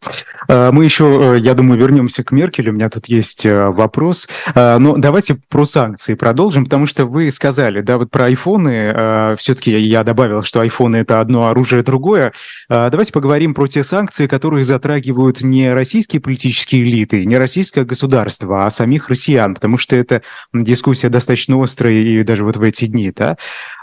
[0.50, 2.70] А, мы еще, э, я думаю, вернемся к Меркель.
[2.70, 4.28] У меня тут есть э, вопрос.
[4.54, 8.92] А, но давайте про санкции продолжим, потому что вы сказали, да, вот про айфоны.
[8.94, 12.34] А, Все-таки я добавил, что айфоны это одно оружие, другое.
[12.68, 18.70] Давайте поговорим про те санкции, которые затрагивают не российские политические элиты, не российское государство, а
[18.70, 20.22] самих россиян, потому что это
[20.54, 23.38] дискуссия достаточно острая и даже вот в эти дни, да.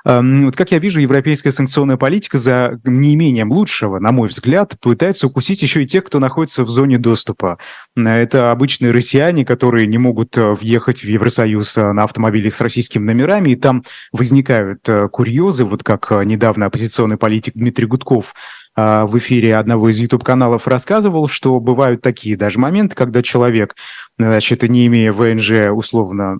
[0.04, 5.60] Вот как я вижу, европейская санкционная политика за неимением лучшего, на мой взгляд, пытается укусить
[5.60, 7.58] еще и тех, кто находится в зоне доступа.
[7.96, 13.04] Это обычные россияне, которые не могут э, въехать в Евросоюз э, на автомобилях с российскими
[13.04, 18.34] номерами, и там возникают э, курьезы, вот как недавно оппозиционный политик Дмитрий Гудков
[18.76, 23.74] в эфире одного из YouTube-каналов рассказывал, что бывают такие даже моменты, когда человек,
[24.18, 26.38] значит, не имея ВНЖ условно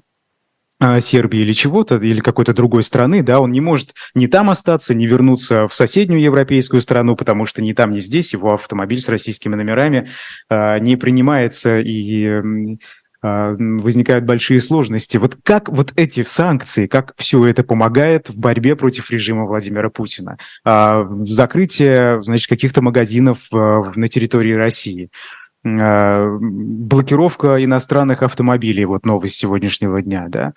[1.01, 5.07] Сербии или чего-то, или какой-то другой страны, да, он не может ни там остаться, ни
[5.07, 9.57] вернуться в соседнюю европейскую страну, потому что ни там, ни здесь его автомобиль с российскими
[9.57, 10.09] номерами
[10.49, 15.17] э, не принимается и э, возникают большие сложности.
[15.17, 20.39] Вот как вот эти санкции, как все это помогает в борьбе против режима Владимира Путина?
[20.65, 25.11] Э, закрытие, значит, каких-то магазинов на территории России–
[25.65, 30.55] блокировка иностранных автомобилей, вот новость сегодняшнего дня, да?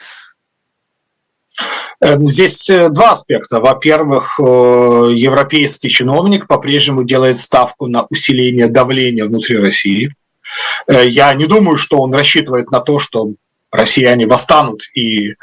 [2.00, 3.60] Э, здесь э, два аспекта.
[3.60, 10.16] Во-первых, европейский чиновник по-прежнему делает ставку на усиление давления внутри России.
[10.88, 13.34] Я не думаю, что он рассчитывает на то, что
[13.72, 15.36] россияне восстанут и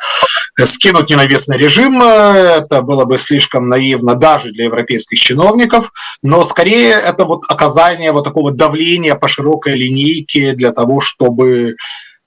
[0.65, 7.25] скинут ненавистный режим, это было бы слишком наивно даже для европейских чиновников, но скорее это
[7.25, 11.77] вот оказание вот такого давления по широкой линейке для того, чтобы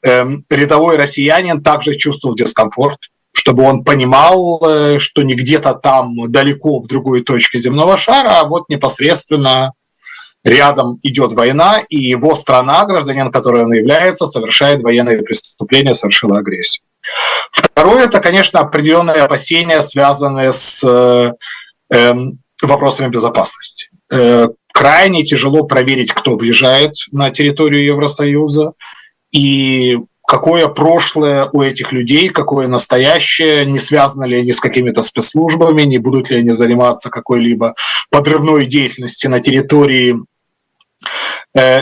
[0.03, 2.97] эм, рядовой россиянин также чувствовал дискомфорт,
[3.33, 8.45] чтобы он понимал, э, что не где-то там далеко в другой точке земного шара, а
[8.45, 9.73] вот непосредственно
[10.43, 16.83] рядом идет война, и его страна, гражданин, которой он является, совершает военные преступления, совершила агрессию.
[17.51, 21.33] Второе– это, конечно, определенные опасения, связанные с э,
[21.93, 23.89] эм, вопросами безопасности.
[24.11, 28.73] Э, крайне тяжело проверить, кто въезжает на территорию Евросоюза,
[29.31, 35.81] и какое прошлое у этих людей, какое настоящее, не связаны ли они с какими-то спецслужбами,
[35.83, 37.73] не будут ли они заниматься какой-либо
[38.09, 40.30] подрывной деятельностью на территории Э,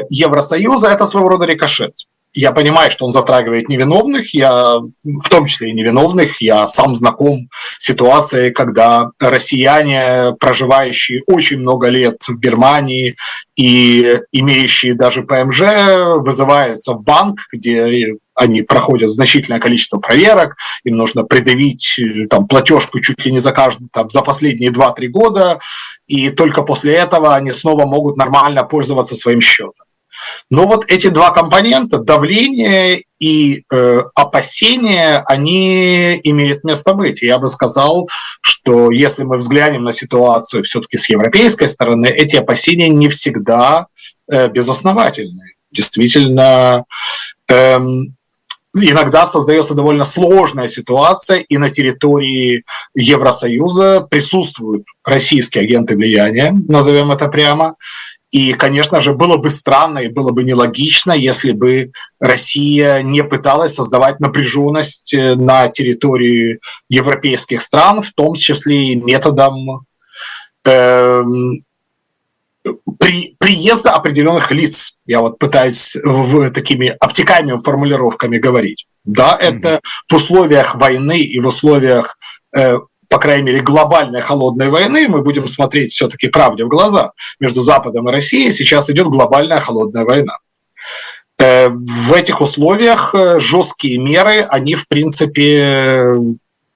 [0.10, 1.94] Евросоюза– это своего рода рикошет.
[2.34, 6.42] Я понимаю, что он затрагивает невиновных, я в том числе и невиновных.
[6.42, 7.50] Я сам знаком
[7.80, 13.16] с ситуацией, когда россияне, проживающие очень много лет в Германии
[13.56, 15.62] и имеющие даже ПМЖ,
[16.18, 22.00] вызываются в банк, где они проходят значительное количество проверок, им нужно предъявить
[22.30, 25.60] там, платежку чуть ли не за каждый, там, за последние 2-3 года,
[26.06, 29.74] и только после этого они снова могут нормально пользоваться своим счетом.
[30.50, 37.22] Но вот эти два компонента, давление и э, опасения, они имеют место быть.
[37.22, 38.08] я бы сказал,
[38.42, 43.88] что если мы взглянем на ситуацию все-таки с европейской стороны, эти опасения не всегда
[44.32, 45.54] э, безосновательны.
[45.72, 46.86] Действительно,
[47.52, 47.80] э,
[48.74, 52.64] иногда создается довольно сложная ситуация, и на территории
[52.96, 57.76] Евросоюза присутствуют российские агенты влияния, назовем это прямо.
[58.32, 63.74] И, конечно же, было бы странно и было бы нелогично, если бы Россия не пыталась
[63.74, 66.60] создавать напряженность э, на территории
[66.90, 69.86] европейских стран, в том числе и методом
[70.64, 71.24] э,
[73.00, 74.94] при, приезда определенных лиц.
[75.08, 78.86] Я вот пытаюсь в такими обтекаемыми формулировками говорить.
[79.06, 79.80] Да, это mm-hmm.
[80.10, 82.18] в условиях войны и в условиях,
[82.56, 82.78] э,
[83.10, 87.14] по крайней мере, глобальной холодной войны мы будем смотреть все-таки правде в глаза.
[87.40, 90.38] Между Западом и Россией сейчас идет глобальная холодная война.
[91.40, 96.16] Э, в этих условиях э, жесткие меры, они, в принципе,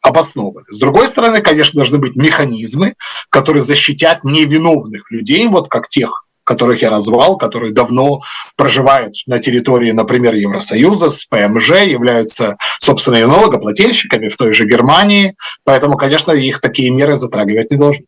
[0.01, 0.65] обоснованы.
[0.69, 2.95] С другой стороны, конечно, должны быть механизмы,
[3.29, 8.21] которые защитят невиновных людей, вот как тех, которых я назвал, которые давно
[8.55, 15.35] проживают на территории, например, Евросоюза, с ПМЖ, являются, собственно, налогоплательщиками в той же Германии.
[15.63, 18.05] Поэтому, конечно, их такие меры затрагивать не должны.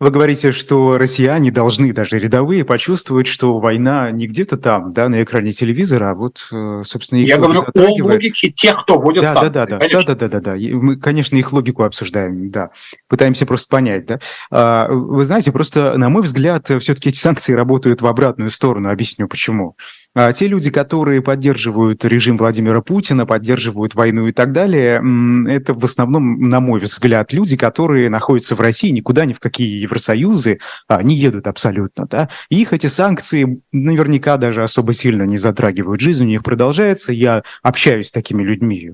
[0.00, 5.22] Вы говорите, что россияне должны, даже рядовые, почувствовать, что война не где-то там, да, на
[5.22, 9.34] экране телевизора, а вот, э, собственно, их Я говорю о логике тех, кто вводит да,
[9.34, 9.52] санкции.
[9.52, 10.54] Да, да, да, да, да, да, да.
[10.56, 12.70] Мы, конечно, их логику обсуждаем, да.
[13.08, 14.18] Пытаемся просто понять, да.
[14.50, 18.90] А, вы знаете, просто, на мой взгляд, все-таки эти санкции работают в обратную сторону.
[18.90, 19.76] Объясню, почему.
[19.76, 20.03] А
[20.34, 25.02] те люди, которые поддерживают режим Владимира Путина, поддерживают войну и так далее,
[25.48, 29.80] это в основном, на мой взгляд, люди, которые находятся в России, никуда ни в какие
[29.82, 32.06] Евросоюзы а, не едут абсолютно.
[32.06, 32.28] Да?
[32.48, 36.00] И их эти санкции наверняка даже особо сильно не затрагивают.
[36.00, 37.12] Жизнь у них продолжается.
[37.12, 38.90] Я общаюсь с такими людьми,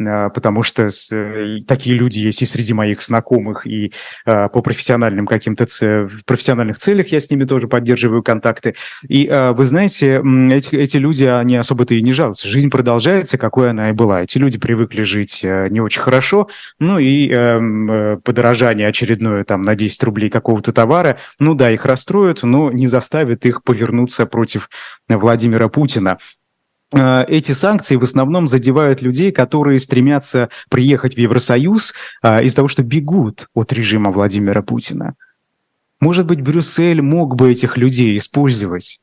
[0.00, 3.92] а, потому что э, такие люди есть и среди моих знакомых, и
[4.26, 5.66] а, по профессиональным каким-то
[6.26, 8.74] профессиональных целях я с ними тоже поддерживаю контакты.
[9.08, 10.20] И а, вы знаете,
[10.52, 12.48] эти, эти люди, они особо-то и не жалуются.
[12.48, 14.22] Жизнь продолжается, какой она и была.
[14.22, 19.62] Эти люди привыкли жить э, не очень хорошо, ну и эм, э, подорожание очередное там
[19.62, 24.68] на 10 рублей какого-то товара, ну да, их расстроят, но не заставит их повернуться против
[25.08, 26.18] Владимира Путина
[26.92, 32.68] э, эти санкции в основном задевают людей, которые стремятся приехать в Евросоюз а, из-за того,
[32.68, 35.14] что бегут от режима Владимира Путина.
[36.00, 39.00] Может быть, Брюссель мог бы этих людей использовать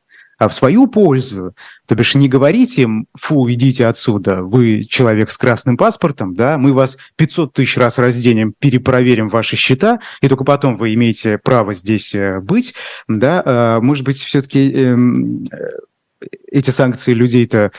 [0.47, 1.53] в свою пользу.
[1.87, 6.73] То бишь не говорите им, фу, идите отсюда, вы человек с красным паспортом, да, мы
[6.73, 12.15] вас 500 тысяч раз разденем, перепроверим ваши счета, и только потом вы имеете право здесь
[12.15, 12.73] э, быть,
[13.07, 17.71] да, а, может быть, все-таки эм, э, эти санкции людей-то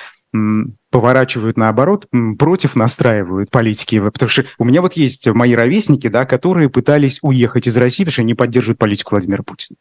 [0.93, 2.07] поворачивают наоборот,
[2.39, 3.99] против настраивают политики.
[3.99, 8.13] Потому что у меня вот есть мои ровесники, да, которые пытались уехать из России, потому
[8.13, 9.77] что они поддерживают политику Владимира Путина.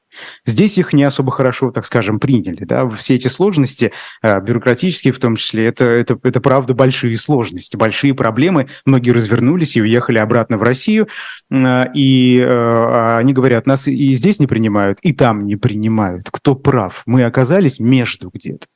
[0.45, 2.63] Здесь их не особо хорошо, так скажем, приняли.
[2.63, 2.87] Да.
[2.87, 3.91] Все эти сложности,
[4.21, 8.67] а, бюрократические в том числе, это, это, это правда большие сложности, большие проблемы.
[8.85, 11.09] Многие развернулись и уехали обратно в Россию.
[11.51, 16.29] А, и а, они говорят, нас и здесь не принимают, и там не принимают.
[16.31, 17.03] Кто прав?
[17.05, 18.67] Мы оказались между где-то.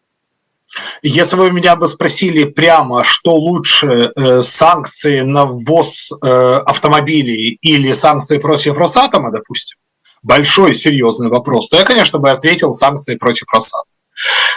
[1.01, 7.93] Если вы меня бы спросили прямо, что лучше, э, санкции на ввоз э, автомобилей или
[7.93, 9.77] санкции против Росатома, допустим,
[10.23, 13.85] большой серьезный вопрос, то я, конечно, бы ответил санкции против Росатома.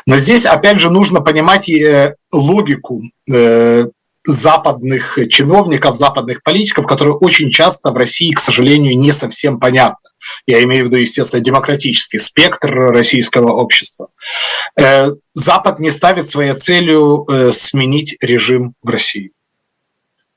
[0.06, 3.86] Но здесь, опять же, нужно понимать э, логику э,
[4.24, 10.07] западных чиновников, западных политиков, которые очень часто в России, к сожалению, не совсем понятны.
[10.46, 14.08] Я имею в виду, естественно, демократический спектр российского общества.
[14.76, 19.32] Э, Запад не ставит своей целью э, сменить режим в России.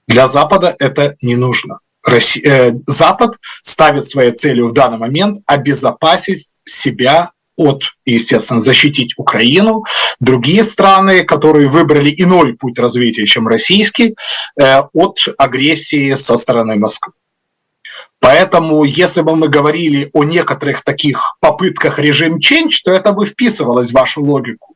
[0.07, 1.79] Для Запада это не нужно.
[2.07, 9.83] Э, Запад ставит своей целью в данный момент обезопасить себя от, естественно, защитить Украину.
[10.19, 14.15] Другие страны, которые выбрали иной путь развития, чем российский,
[14.55, 17.13] от агрессии со стороны Москвы.
[18.21, 23.89] Поэтому, если бы мы говорили о некоторых таких попытках режим change, то это бы вписывалось
[23.89, 24.75] в вашу логику.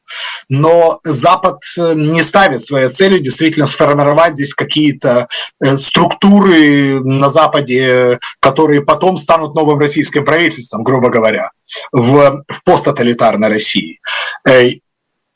[0.50, 5.28] Но Запад э, не ставит своей целью действительно сформировать здесь какие-то
[5.64, 11.52] э, структуры на Западе, которые потом станут новым российским правительством, грубо говоря,
[11.92, 14.00] в, в посттоталитарной России.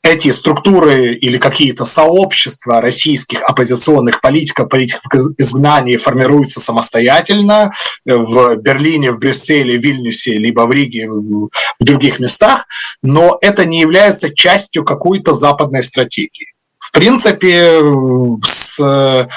[0.02, 5.02] Э, эти структуры или какие-то сообщества российских оппозиционных политиков, политиков
[5.38, 7.72] изгнания формируются самостоятельно
[8.04, 12.66] в Берлине, в Брюсселе, в Вильнюсе, либо в Риге, в других местах,
[13.02, 16.54] но это не является частью какой-то западной стратегии.
[16.78, 17.80] В принципе,
[18.44, 19.28] с,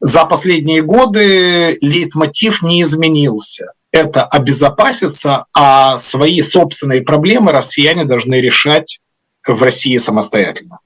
[0.00, 9.00] за последние годы лейтмотив не изменился это обезопаситься, а свои собственные проблемы россияне должны решать
[9.46, 10.78] в России самостоятельно.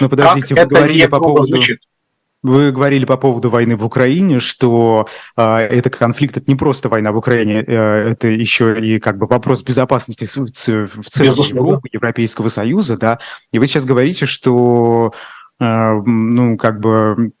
[0.00, 1.44] Ну, подождите, как вы говорили по поводу...
[1.44, 1.80] Звучит?
[2.42, 5.06] Вы говорили по поводу войны в Украине, что
[5.36, 9.26] э, это конфликт, это не просто война в Украине, э, это еще и как бы
[9.26, 10.86] вопрос безопасности в, целом
[11.18, 13.18] Европы, Европейского Союза, да.
[13.52, 15.12] И вы сейчас говорите, что
[15.60, 17.32] э, ну, как бы,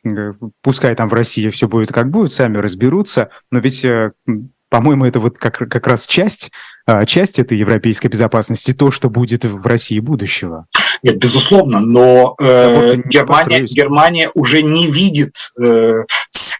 [0.60, 4.12] пускай там в России все будет как будет, сами разберутся, но ведь, э,
[4.70, 6.50] по-моему, это вот как, как раз часть
[6.86, 10.66] а, часть этой европейской безопасности, то, что будет в России будущего.
[11.02, 16.02] Нет, безусловно, но э, Германия, Германия уже не видит э,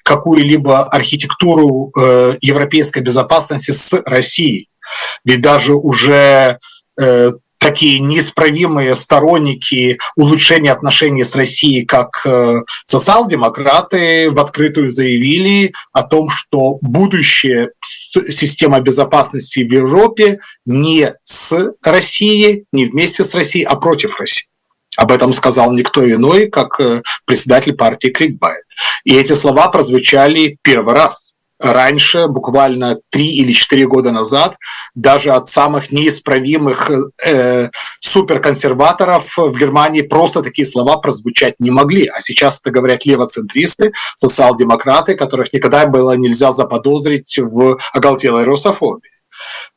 [0.04, 4.68] какую-либо архитектуру э, европейской безопасности с Россией.
[5.24, 6.58] Ведь даже уже
[7.00, 16.02] э, такие неисправимые сторонники улучшения отношений с Россией, как э, социал-демократы, в открытую заявили о
[16.02, 23.76] том, что будущее система безопасности в Европе не с Россией, не вместе с Россией, а
[23.76, 24.46] против России.
[24.96, 28.64] Об этом сказал никто иной, как э, председатель партии Крикбайт.
[29.04, 31.29] И эти слова прозвучали первый раз
[31.60, 34.56] раньше, буквально три или четыре года назад,
[34.94, 36.90] даже от самых неисправимых
[37.24, 37.68] э,
[38.00, 42.06] суперконсерваторов в Германии просто такие слова прозвучать не могли.
[42.06, 49.10] А сейчас это говорят левоцентристы, социал-демократы, которых никогда было нельзя заподозрить в оголтелой русофобии.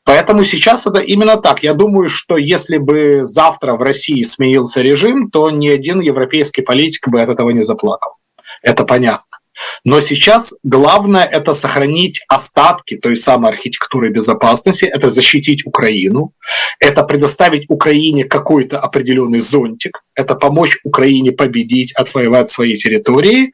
[0.05, 1.63] Поэтому сейчас это именно так.
[1.63, 7.07] Я думаю, что если бы завтра в России сменился режим, то ни один европейский политик
[7.07, 8.17] бы от этого не заплакал.
[8.61, 9.39] Это понятно.
[9.83, 16.33] Но сейчас главное это сохранить остатки той самой архитектуры безопасности, это защитить Украину,
[16.79, 23.51] это предоставить Украине какой-то определенный зонтик, это помочь Украине победить, отвоевать свои территории,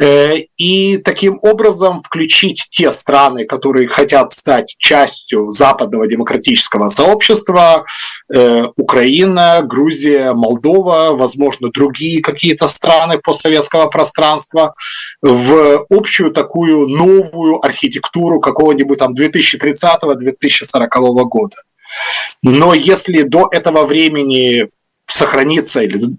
[0.00, 7.84] э, и таким образом включить те страны, которые хотят стать частью западного демократического сообщества,
[8.28, 14.74] Украина, Грузия, Молдова, возможно, другие какие-то страны постсоветского пространства,
[15.22, 20.88] в общую такую новую архитектуру какого-нибудь там 2030-2040
[21.24, 21.56] года.
[22.42, 24.68] Но если до этого времени
[25.06, 26.16] сохранится или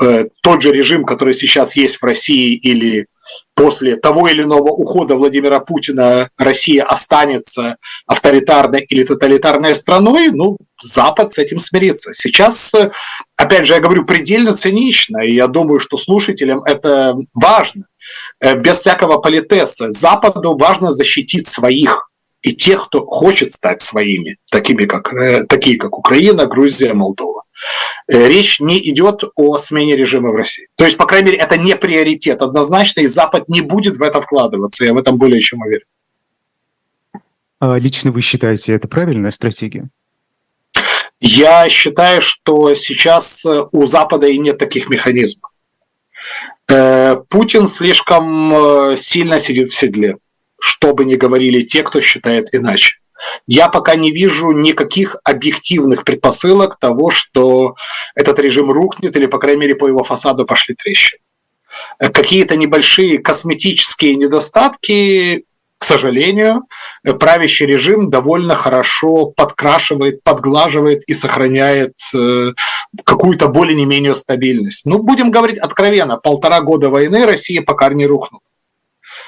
[0.00, 3.06] э, тот же режим, который сейчас есть в России или
[3.54, 7.76] после того или иного ухода Владимира Путина Россия останется
[8.06, 12.12] авторитарной или тоталитарной страной, ну, Запад с этим смирится.
[12.12, 12.74] Сейчас,
[13.36, 17.86] опять же, я говорю предельно цинично, и я думаю, что слушателям это важно,
[18.40, 19.92] э, без всякого политеса.
[19.92, 22.10] Западу важно защитить своих
[22.42, 27.43] и тех, кто хочет стать своими, такими как, э, такие как Украина, Грузия, Молдова.
[28.06, 30.68] Э, речь не идет о смене режима в России.
[30.76, 34.20] То есть, по крайней мере, это не приоритет однозначно, и Запад не будет в это
[34.20, 35.86] вкладываться, я в этом более чем уверен.
[37.60, 39.88] А лично вы считаете, это правильная стратегия?
[41.20, 45.50] Я считаю, что сейчас э, у Запада и нет таких механизмов.
[46.68, 50.18] Э, Путин слишком сильно сидит в седле,
[50.60, 52.98] что бы ни говорили те, кто считает иначе
[53.46, 57.76] я пока не вижу никаких объективных предпосылок того, что
[58.14, 61.20] этот режим рухнет или, по крайней мере, по его фасаду пошли трещины.
[61.98, 65.44] Э, какие-то небольшие косметические недостатки,
[65.78, 66.62] к сожалению,
[67.04, 72.52] э, правящий режим довольно хорошо подкрашивает, подглаживает и сохраняет э,
[73.04, 74.86] какую-то более не менее стабильность.
[74.86, 78.42] Ну, будем говорить откровенно, полтора года войны Россия пока не рухнула.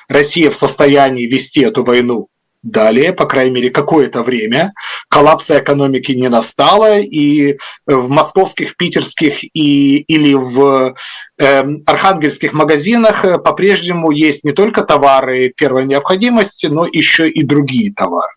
[0.09, 2.29] Россия в состоянии вести эту войну
[2.63, 4.73] Далее, по крайней мере, какое-то время
[5.09, 10.95] коллапса экономики не настало, и в московских, в питерских и, или в
[11.39, 17.93] э, архангельских магазинах э, по-прежнему есть не только товары первой необходимости, но еще и другие
[17.93, 18.33] товары.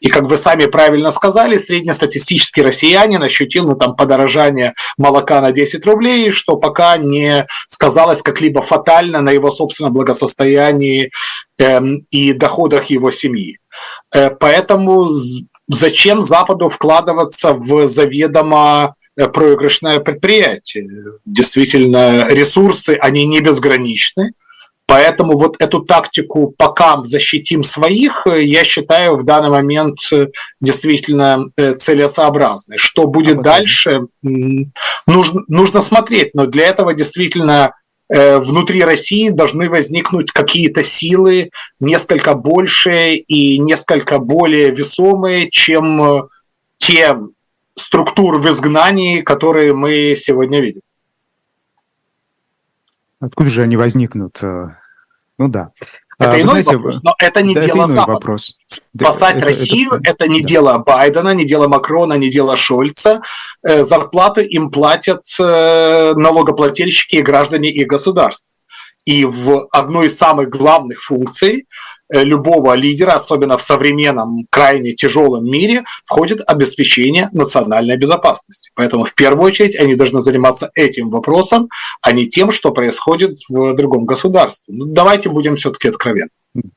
[0.00, 5.84] И как вы сами правильно сказали, среднестатистический россиянин ощутил ну, там, подорожание молока на 10
[5.86, 11.10] рублей, что пока не сказалось как-либо фатально на его собственном благосостоянии
[11.58, 13.58] эм, и доходах его семьи.
[14.14, 15.10] Э, поэтому
[15.68, 20.88] зачем Западу вкладываться в заведомо э, проигрышное предприятие?
[21.24, 24.32] Действительно, ресурсы, они не безграничны.
[24.88, 30.28] Поэтому вот эту тактику «пока защитим своих» я считаю в данный момент э,
[30.62, 32.78] действительно э, целесообразной.
[32.78, 37.74] Что будет а дальше, нужно, нужно смотреть, но для этого действительно
[38.08, 46.30] э, внутри России должны возникнуть какие-то силы несколько больше и несколько более весомые, чем
[46.78, 47.14] те
[47.74, 50.80] структуры в изгнании, которые мы сегодня видим.
[53.20, 54.40] Откуда же они возникнут?
[55.38, 55.70] Ну да.
[56.18, 58.12] Это а, иной знаете, вопрос, но это не да, дело это Запада.
[58.12, 58.56] Вопрос.
[58.66, 60.46] Спасать это, Россию это, это не да.
[60.48, 63.20] дело Байдена, не дело Макрона, не дело Шольца.
[63.62, 68.50] Э, зарплаты им платят э, налогоплательщики и граждане и государств.
[69.08, 71.66] И в одной из самых главных функций
[72.10, 78.70] Э, любого лидера, особенно в современном крайне тяжелом мире, входит обеспечение национальной безопасности.
[78.74, 81.68] Поэтому в первую очередь они должны заниматься этим вопросом,
[82.00, 84.74] а не тем, что происходит в другом государстве.
[84.74, 86.30] Ну, давайте будем все-таки откровенны.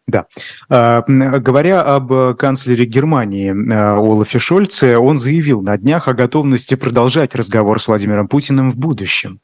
[0.05, 0.25] Да.
[0.69, 7.35] А, говоря об канцлере Германии э, Олафе Шольце, он заявил на днях о готовности продолжать
[7.35, 9.39] разговор с Владимиром Путиным в будущем.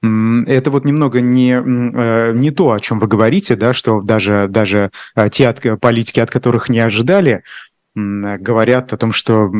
[0.00, 4.92] Это вот немного не, э, не то, о чем вы говорите, да, что даже, даже
[5.16, 7.42] э, те от, политики, от которых не ожидали,
[7.96, 9.50] говорят о том, что,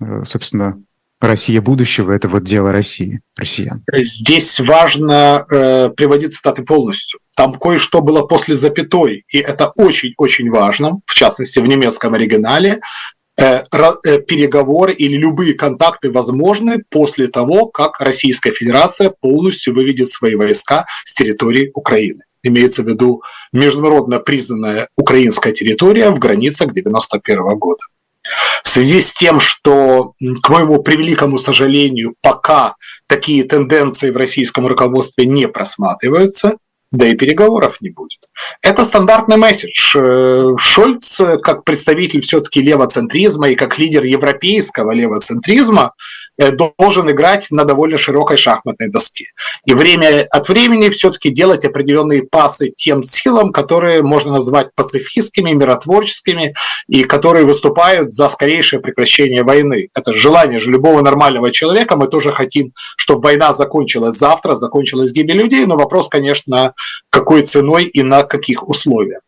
[0.00, 0.80] э, собственно,
[1.20, 3.82] Россия будущего– это вот дело России, россиян.
[3.92, 7.20] Здесь важно э, приводить цитаты полностью.
[7.34, 12.80] Там кое-что было после запятой, и это очень-очень важно, в частности, в немецком оригинале.
[13.38, 20.36] Э, э, переговоры или любые контакты возможны после того, как Российская Федерация полностью выведет свои
[20.36, 22.22] войска с территории Украины.
[22.42, 23.22] Имеется в виду
[23.52, 27.82] международно признанная украинская территория в границах 1991 года.
[28.64, 32.76] В связи с тем, что, к моему превеликому сожалению, пока
[33.06, 36.56] такие тенденции в российском руководстве не просматриваются,
[36.92, 38.20] да и переговоров не будет.
[38.62, 39.96] Это стандартный месседж.
[39.96, 47.64] Э, Шольц, как представитель все-таки левоцентризма и как лидер европейского левоцентризма, Э, должен играть на
[47.64, 49.26] довольно широкой шахматной доске.
[49.64, 56.54] И время от времени все-таки делать определенные пасы тем силам, которые можно назвать пацифистскими, миротворческими,
[56.88, 59.88] и которые выступают за скорейшее прекращение войны.
[59.94, 61.96] Это желание же любого нормального человека.
[61.96, 66.74] Мы тоже хотим, чтобы война закончилась завтра, закончилась гибель людей, но вопрос, конечно,
[67.10, 69.20] какой ценой и на каких условиях.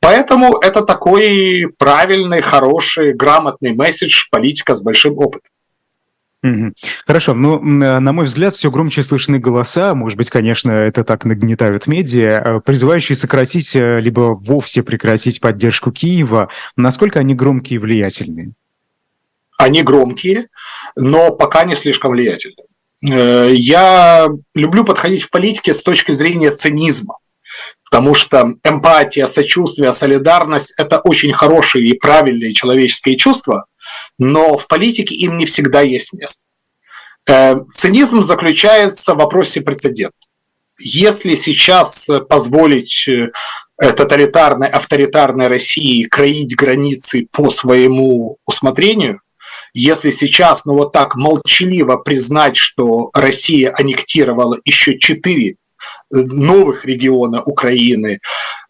[0.00, 5.50] Поэтому это такой правильный, хороший, грамотный месседж политика с большим опытом.
[7.06, 11.24] Хорошо, ну, э, на мой взгляд, все громче слышны голоса, может быть, конечно, это так
[11.24, 16.48] нагнетают медиа, э, призывающие сократить, э, либо вовсе прекратить поддержку Киева.
[16.76, 18.52] Насколько они громкие и влиятельные?
[19.56, 20.48] Они громкие,
[20.96, 22.66] но пока не слишком влиятельные.
[23.00, 27.18] Я люблю подходить в политике с точки зрения цинизма.
[27.90, 33.66] Потому что эмпатия, сочувствие, солидарность– это очень хорошие и правильные человеческие чувства,
[34.18, 36.42] но в политике им не всегда есть место.
[37.28, 40.16] Э, цинизм заключается в вопросе прецедента.
[40.78, 43.30] Если сейчас позволить э,
[43.78, 49.20] тоталитарной, авторитарной России кроить границы по своему усмотрению,
[49.74, 55.54] если сейчас, ну вот так молчаливо признать, что Россия аннектировала еще четыре э,
[56.10, 58.18] новых региона Украины,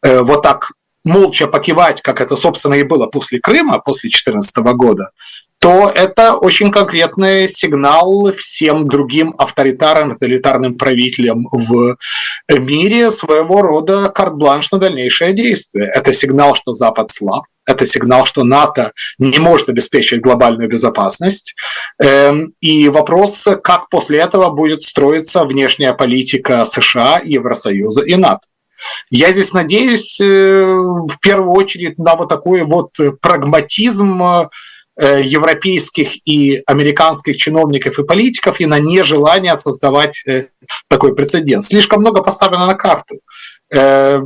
[0.03, 0.72] вот так
[1.05, 5.11] молча покивать, как это, собственно, и было после Крыма, после 2014 года,
[5.62, 11.96] то это очень конкретный сигнал всем другим авторитарным, тоталитарным правителям в
[12.50, 15.88] мире своего рода карт-бланш на дальнейшее действие.
[15.94, 21.55] Это сигнал, что Запад слаб, это сигнал, что НАТО не может обеспечивать глобальную безопасность.
[22.00, 28.48] Эм, и вопрос, как после этого будет строиться внешняя политика США, Евросоюза и НАТО.
[29.10, 34.48] Я здесь надеюсь э, в первую очередь на вот такой вот прагматизм
[35.00, 40.48] Э, европейских и американских чиновников и политиков и на нежелание создавать э,
[40.86, 41.64] такой прецедент.
[41.64, 43.16] Слишком много поставлено на карту.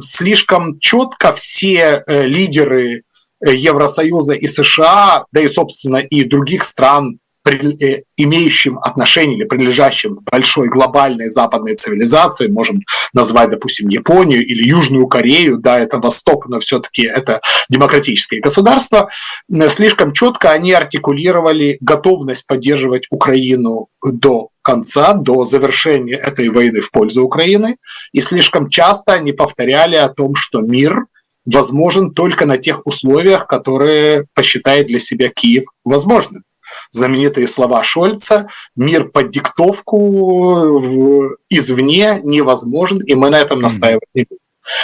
[0.00, 3.04] Слишком четко все лидеры
[3.40, 11.28] Евросоюза и США, да и, собственно, и других стран имеющим отношение или принадлежащим большой глобальной
[11.28, 12.82] западной цивилизации, можем
[13.12, 19.09] назвать, допустим, Японию или Южную Корею, да, это Восток, но все-таки это демократические государства,
[19.68, 27.22] слишком четко они артикулировали готовность поддерживать Украину до конца, до завершения этой войны в пользу
[27.22, 27.76] Украины,
[28.12, 31.07] и слишком часто они повторяли о том, что мир
[31.44, 36.42] возможен только на тех условиях, которые посчитает для себя Киев возможным
[36.91, 40.81] знаменитые слова Шольца «Мир под диктовку
[41.49, 44.41] извне невозможен, и мы на этом настаивать не будем».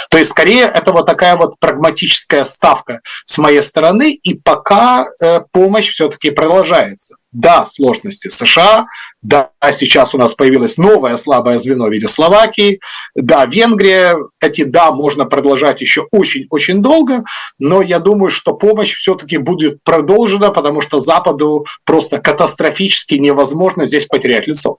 [0.09, 5.41] То есть, скорее, это вот такая вот прагматическая ставка с моей стороны, и пока э,
[5.51, 7.17] помощь все-таки продолжается.
[7.33, 8.85] Да, сложности США,
[9.23, 12.79] да, сейчас у нас появилось новое слабое звено в виде Словакии,
[13.15, 17.23] да, Венгрия, эти да можно продолжать еще очень-очень долго,
[17.57, 24.05] но я думаю, что помощь все-таки будет продолжена, потому что Западу просто катастрофически невозможно здесь
[24.05, 24.77] потерять лицо.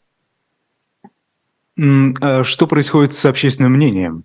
[1.77, 4.25] А что происходит с общественным мнением?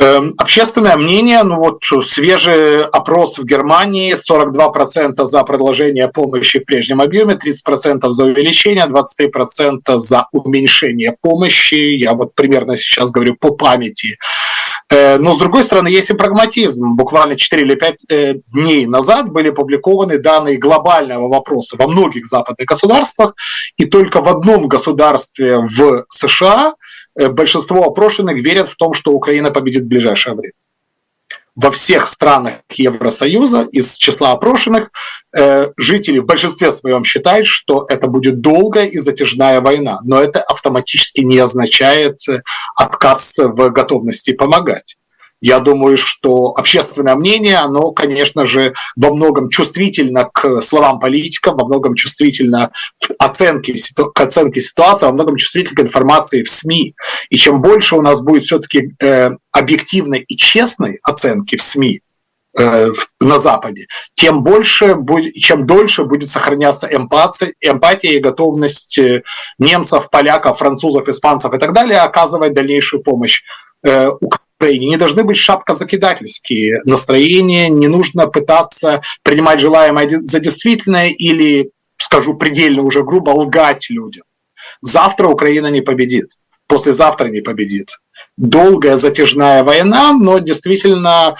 [0.00, 7.00] Эм, общественное мнение, ну вот свежий опрос в Германии, 42% за продолжение помощи в прежнем
[7.00, 11.74] объеме, 30% за увеличение, 23% за уменьшение помощи.
[11.74, 14.18] Я вот примерно сейчас говорю по памяти.
[14.88, 16.94] Э, но, с другой стороны, есть и прагматизм.
[16.94, 22.68] Буквально 4 или 5 э, дней назад были опубликованы данные глобального вопроса во многих западных
[22.68, 23.34] государствах,
[23.76, 26.74] и только в одном государстве в США–
[27.26, 30.52] большинство опрошенных верят в том, что Украина победит в ближайшее время.
[31.60, 34.92] Во всех странах Евросоюза из числа опрошенных
[35.36, 40.40] э, жители в большинстве своем считают, что это будет долгая и затяжная война, но это
[40.40, 42.42] автоматически не означает э,
[42.76, 44.97] отказ в готовности помогать.
[45.40, 51.64] Я думаю, что общественное мнение, оно, конечно же, во многом чувствительно к словам политиков, во
[51.64, 56.94] многом чувствительно к оценке, к оценке ситуации, во многом чувствительно к информации в СМИ.
[57.30, 62.00] И чем больше у нас будет все-таки э, объективной и честной оценки в СМИ,
[62.58, 69.22] э, на Западе, тем больше, будет, чем дольше будет сохраняться эмпатия, эмпатия и готовность э,
[69.58, 73.42] немцев, поляков, французов, испанцев и так далее оказывать дальнейшую помощь
[73.84, 74.10] э.
[74.60, 82.82] Не должны быть шапкозакидательские настроения, не нужно пытаться принимать желаемое за действительное или, скажу предельно
[82.82, 84.24] уже грубо, лгать людям.
[84.80, 86.30] Завтра Украина не победит,
[86.66, 87.98] послезавтра не победит.
[88.36, 91.36] Долгая затяжная война, но действительно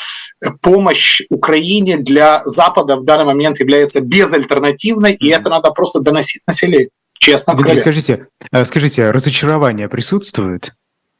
[0.63, 6.91] помощь Украине для Запада в данный момент является безальтернативной, и это надо просто доносить населению.
[7.19, 7.77] Честно говоря.
[7.77, 10.73] Скажите, э, скажите, разочарование присутствует?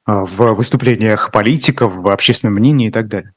[0.09, 3.31] А, в выступлениях политиков, в общественном мнении и так далее?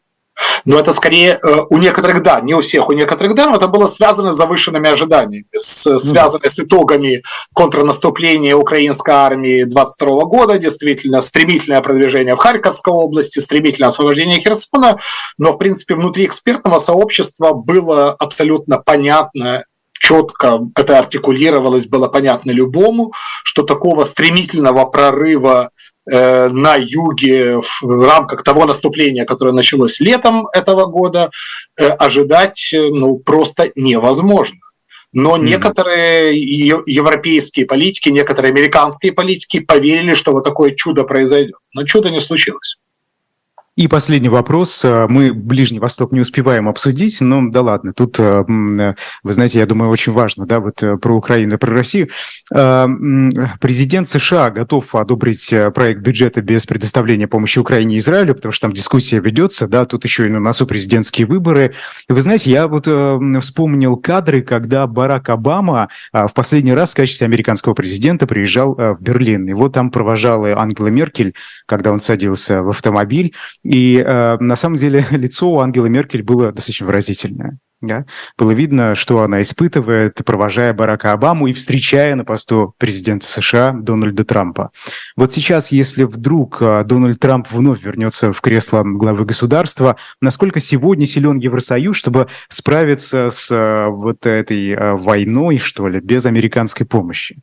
[0.63, 3.67] Но это скорее э, у некоторых да, не у всех, у некоторых да, но это
[3.67, 10.57] было связано с завышенными ожиданиями, с, ну связано с итогами контрнаступления украинской армии 22 года,
[10.57, 14.97] действительно стремительное продвижение в Харьковской области, стремительное освобождение Херсона,
[15.37, 19.65] но в принципе внутри экспертного сообщества было абсолютно понятно
[20.01, 23.13] четко это артикулировалось, было понятно любому,
[23.43, 25.71] что такого стремительного прорыва
[26.11, 31.31] на юге в рамках того наступления, которое началось летом этого года,
[31.79, 34.59] э, ожидать э, ну, просто невозможно.
[35.13, 35.43] Но mm-hmm.
[35.43, 41.55] некоторые европейские политики, некоторые американские политики поверили, что вот такое чудо произойдет.
[41.73, 42.77] Но чудо не случилось.
[43.77, 44.83] И последний вопрос.
[44.83, 48.93] Э, мы Ближний Восток не успеваем обсудить, но да ладно, тут, э, э,
[49.23, 52.09] вы знаете, я думаю, очень важно, да, вот про Украину, про Россию.
[52.49, 58.73] Президент США готов одобрить проект бюджета без предоставления помощи Украине и Израилю, потому что там
[58.73, 61.73] дискуссия ведется, да, тут еще и на носу президентские выборы.
[62.09, 62.87] И вы знаете, я вот
[63.41, 69.47] вспомнил кадры, когда Барак Обама в последний раз в качестве американского президента приезжал в Берлин.
[69.47, 71.33] Его там провожала Ангела Меркель,
[71.65, 73.33] когда он садился в автомобиль.
[73.71, 77.57] И э, на самом деле лицо у Ангелы Меркель было достаточно выразительное.
[77.79, 78.05] Да?
[78.37, 84.25] Было видно, что она испытывает, провожая Барака Обаму и встречая на посту президента США Дональда
[84.25, 84.71] Трампа.
[85.15, 91.07] Вот сейчас, если вдруг э, Дональд Трамп вновь вернется в кресло главы государства, насколько сегодня
[91.07, 97.41] силен Евросоюз, чтобы справиться с э, вот этой э, войной, что ли, без американской помощи?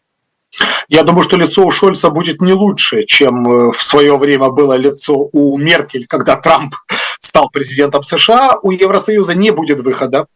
[0.89, 4.75] Я думаю, что лицо у Шольца будет не лучше, чем э, в свое время было
[4.75, 6.75] лицо у Меркель, когда Трамп
[7.21, 8.57] стал президентом США.
[8.63, 10.27] У Евросоюза не будет выхода.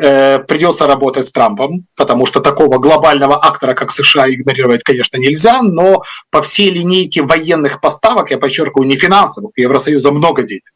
[0.00, 5.60] Э, придется работать с Трампом, потому что такого глобального актора, как США, игнорировать, конечно, нельзя,
[5.62, 10.72] но по всей линейке военных поставок, я подчеркиваю, не финансовых, у Евросоюза много денег,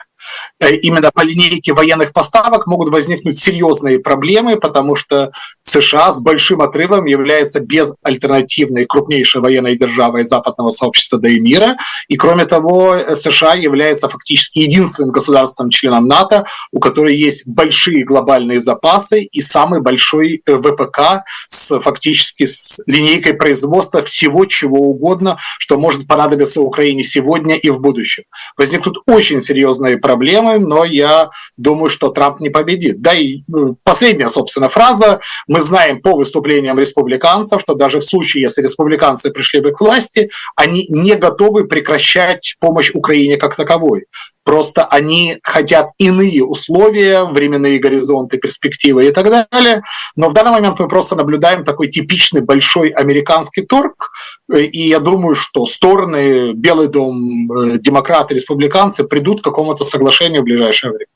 [0.60, 7.06] именно по линейке военных поставок могут возникнуть серьезные проблемы, потому что США с большим отрывом
[7.06, 11.76] является безальтернативной крупнейшей военной державой западного сообщества да и мира.
[12.08, 19.24] И кроме того, США является фактически единственным государством-членом НАТО, у которой есть большие глобальные запасы
[19.24, 26.06] и самый большой э, ВПК с фактически с линейкой производства всего чего угодно, что может
[26.06, 28.24] понадобиться Украине сегодня и в будущем.
[28.56, 33.02] Возникнут очень серьезные проблемы проблемы, но я думаю, что Трамп не победит.
[33.02, 35.20] Да и ну, последняя, собственно, фраза.
[35.48, 40.30] Мы знаем по выступлениям республиканцев, что даже в случае, если республиканцы пришли бы к власти,
[40.56, 44.04] они не готовы прекращать помощь Украине как таковой.
[44.44, 49.82] Просто они хотят иные условия, временные горизонты, перспективы и так далее.
[50.16, 54.10] Но в данный момент мы просто наблюдаем такой типичный большой американский торг.
[54.52, 60.44] И я думаю, что стороны, Белый дом, э, демократы, республиканцы придут к какому-то соглашению в
[60.44, 61.06] ближайшее время.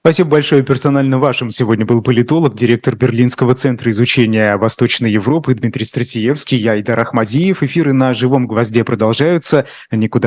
[0.00, 0.62] Спасибо большое.
[0.62, 6.56] Персонально вашим сегодня был политолог, директор Берлинского центра изучения Восточной Европы Дмитрий Страсиевский.
[6.56, 7.62] Я Идар Ахмадиев.
[7.62, 9.66] Эфиры на «Живом гвозде» продолжаются.
[9.90, 10.26] Никуда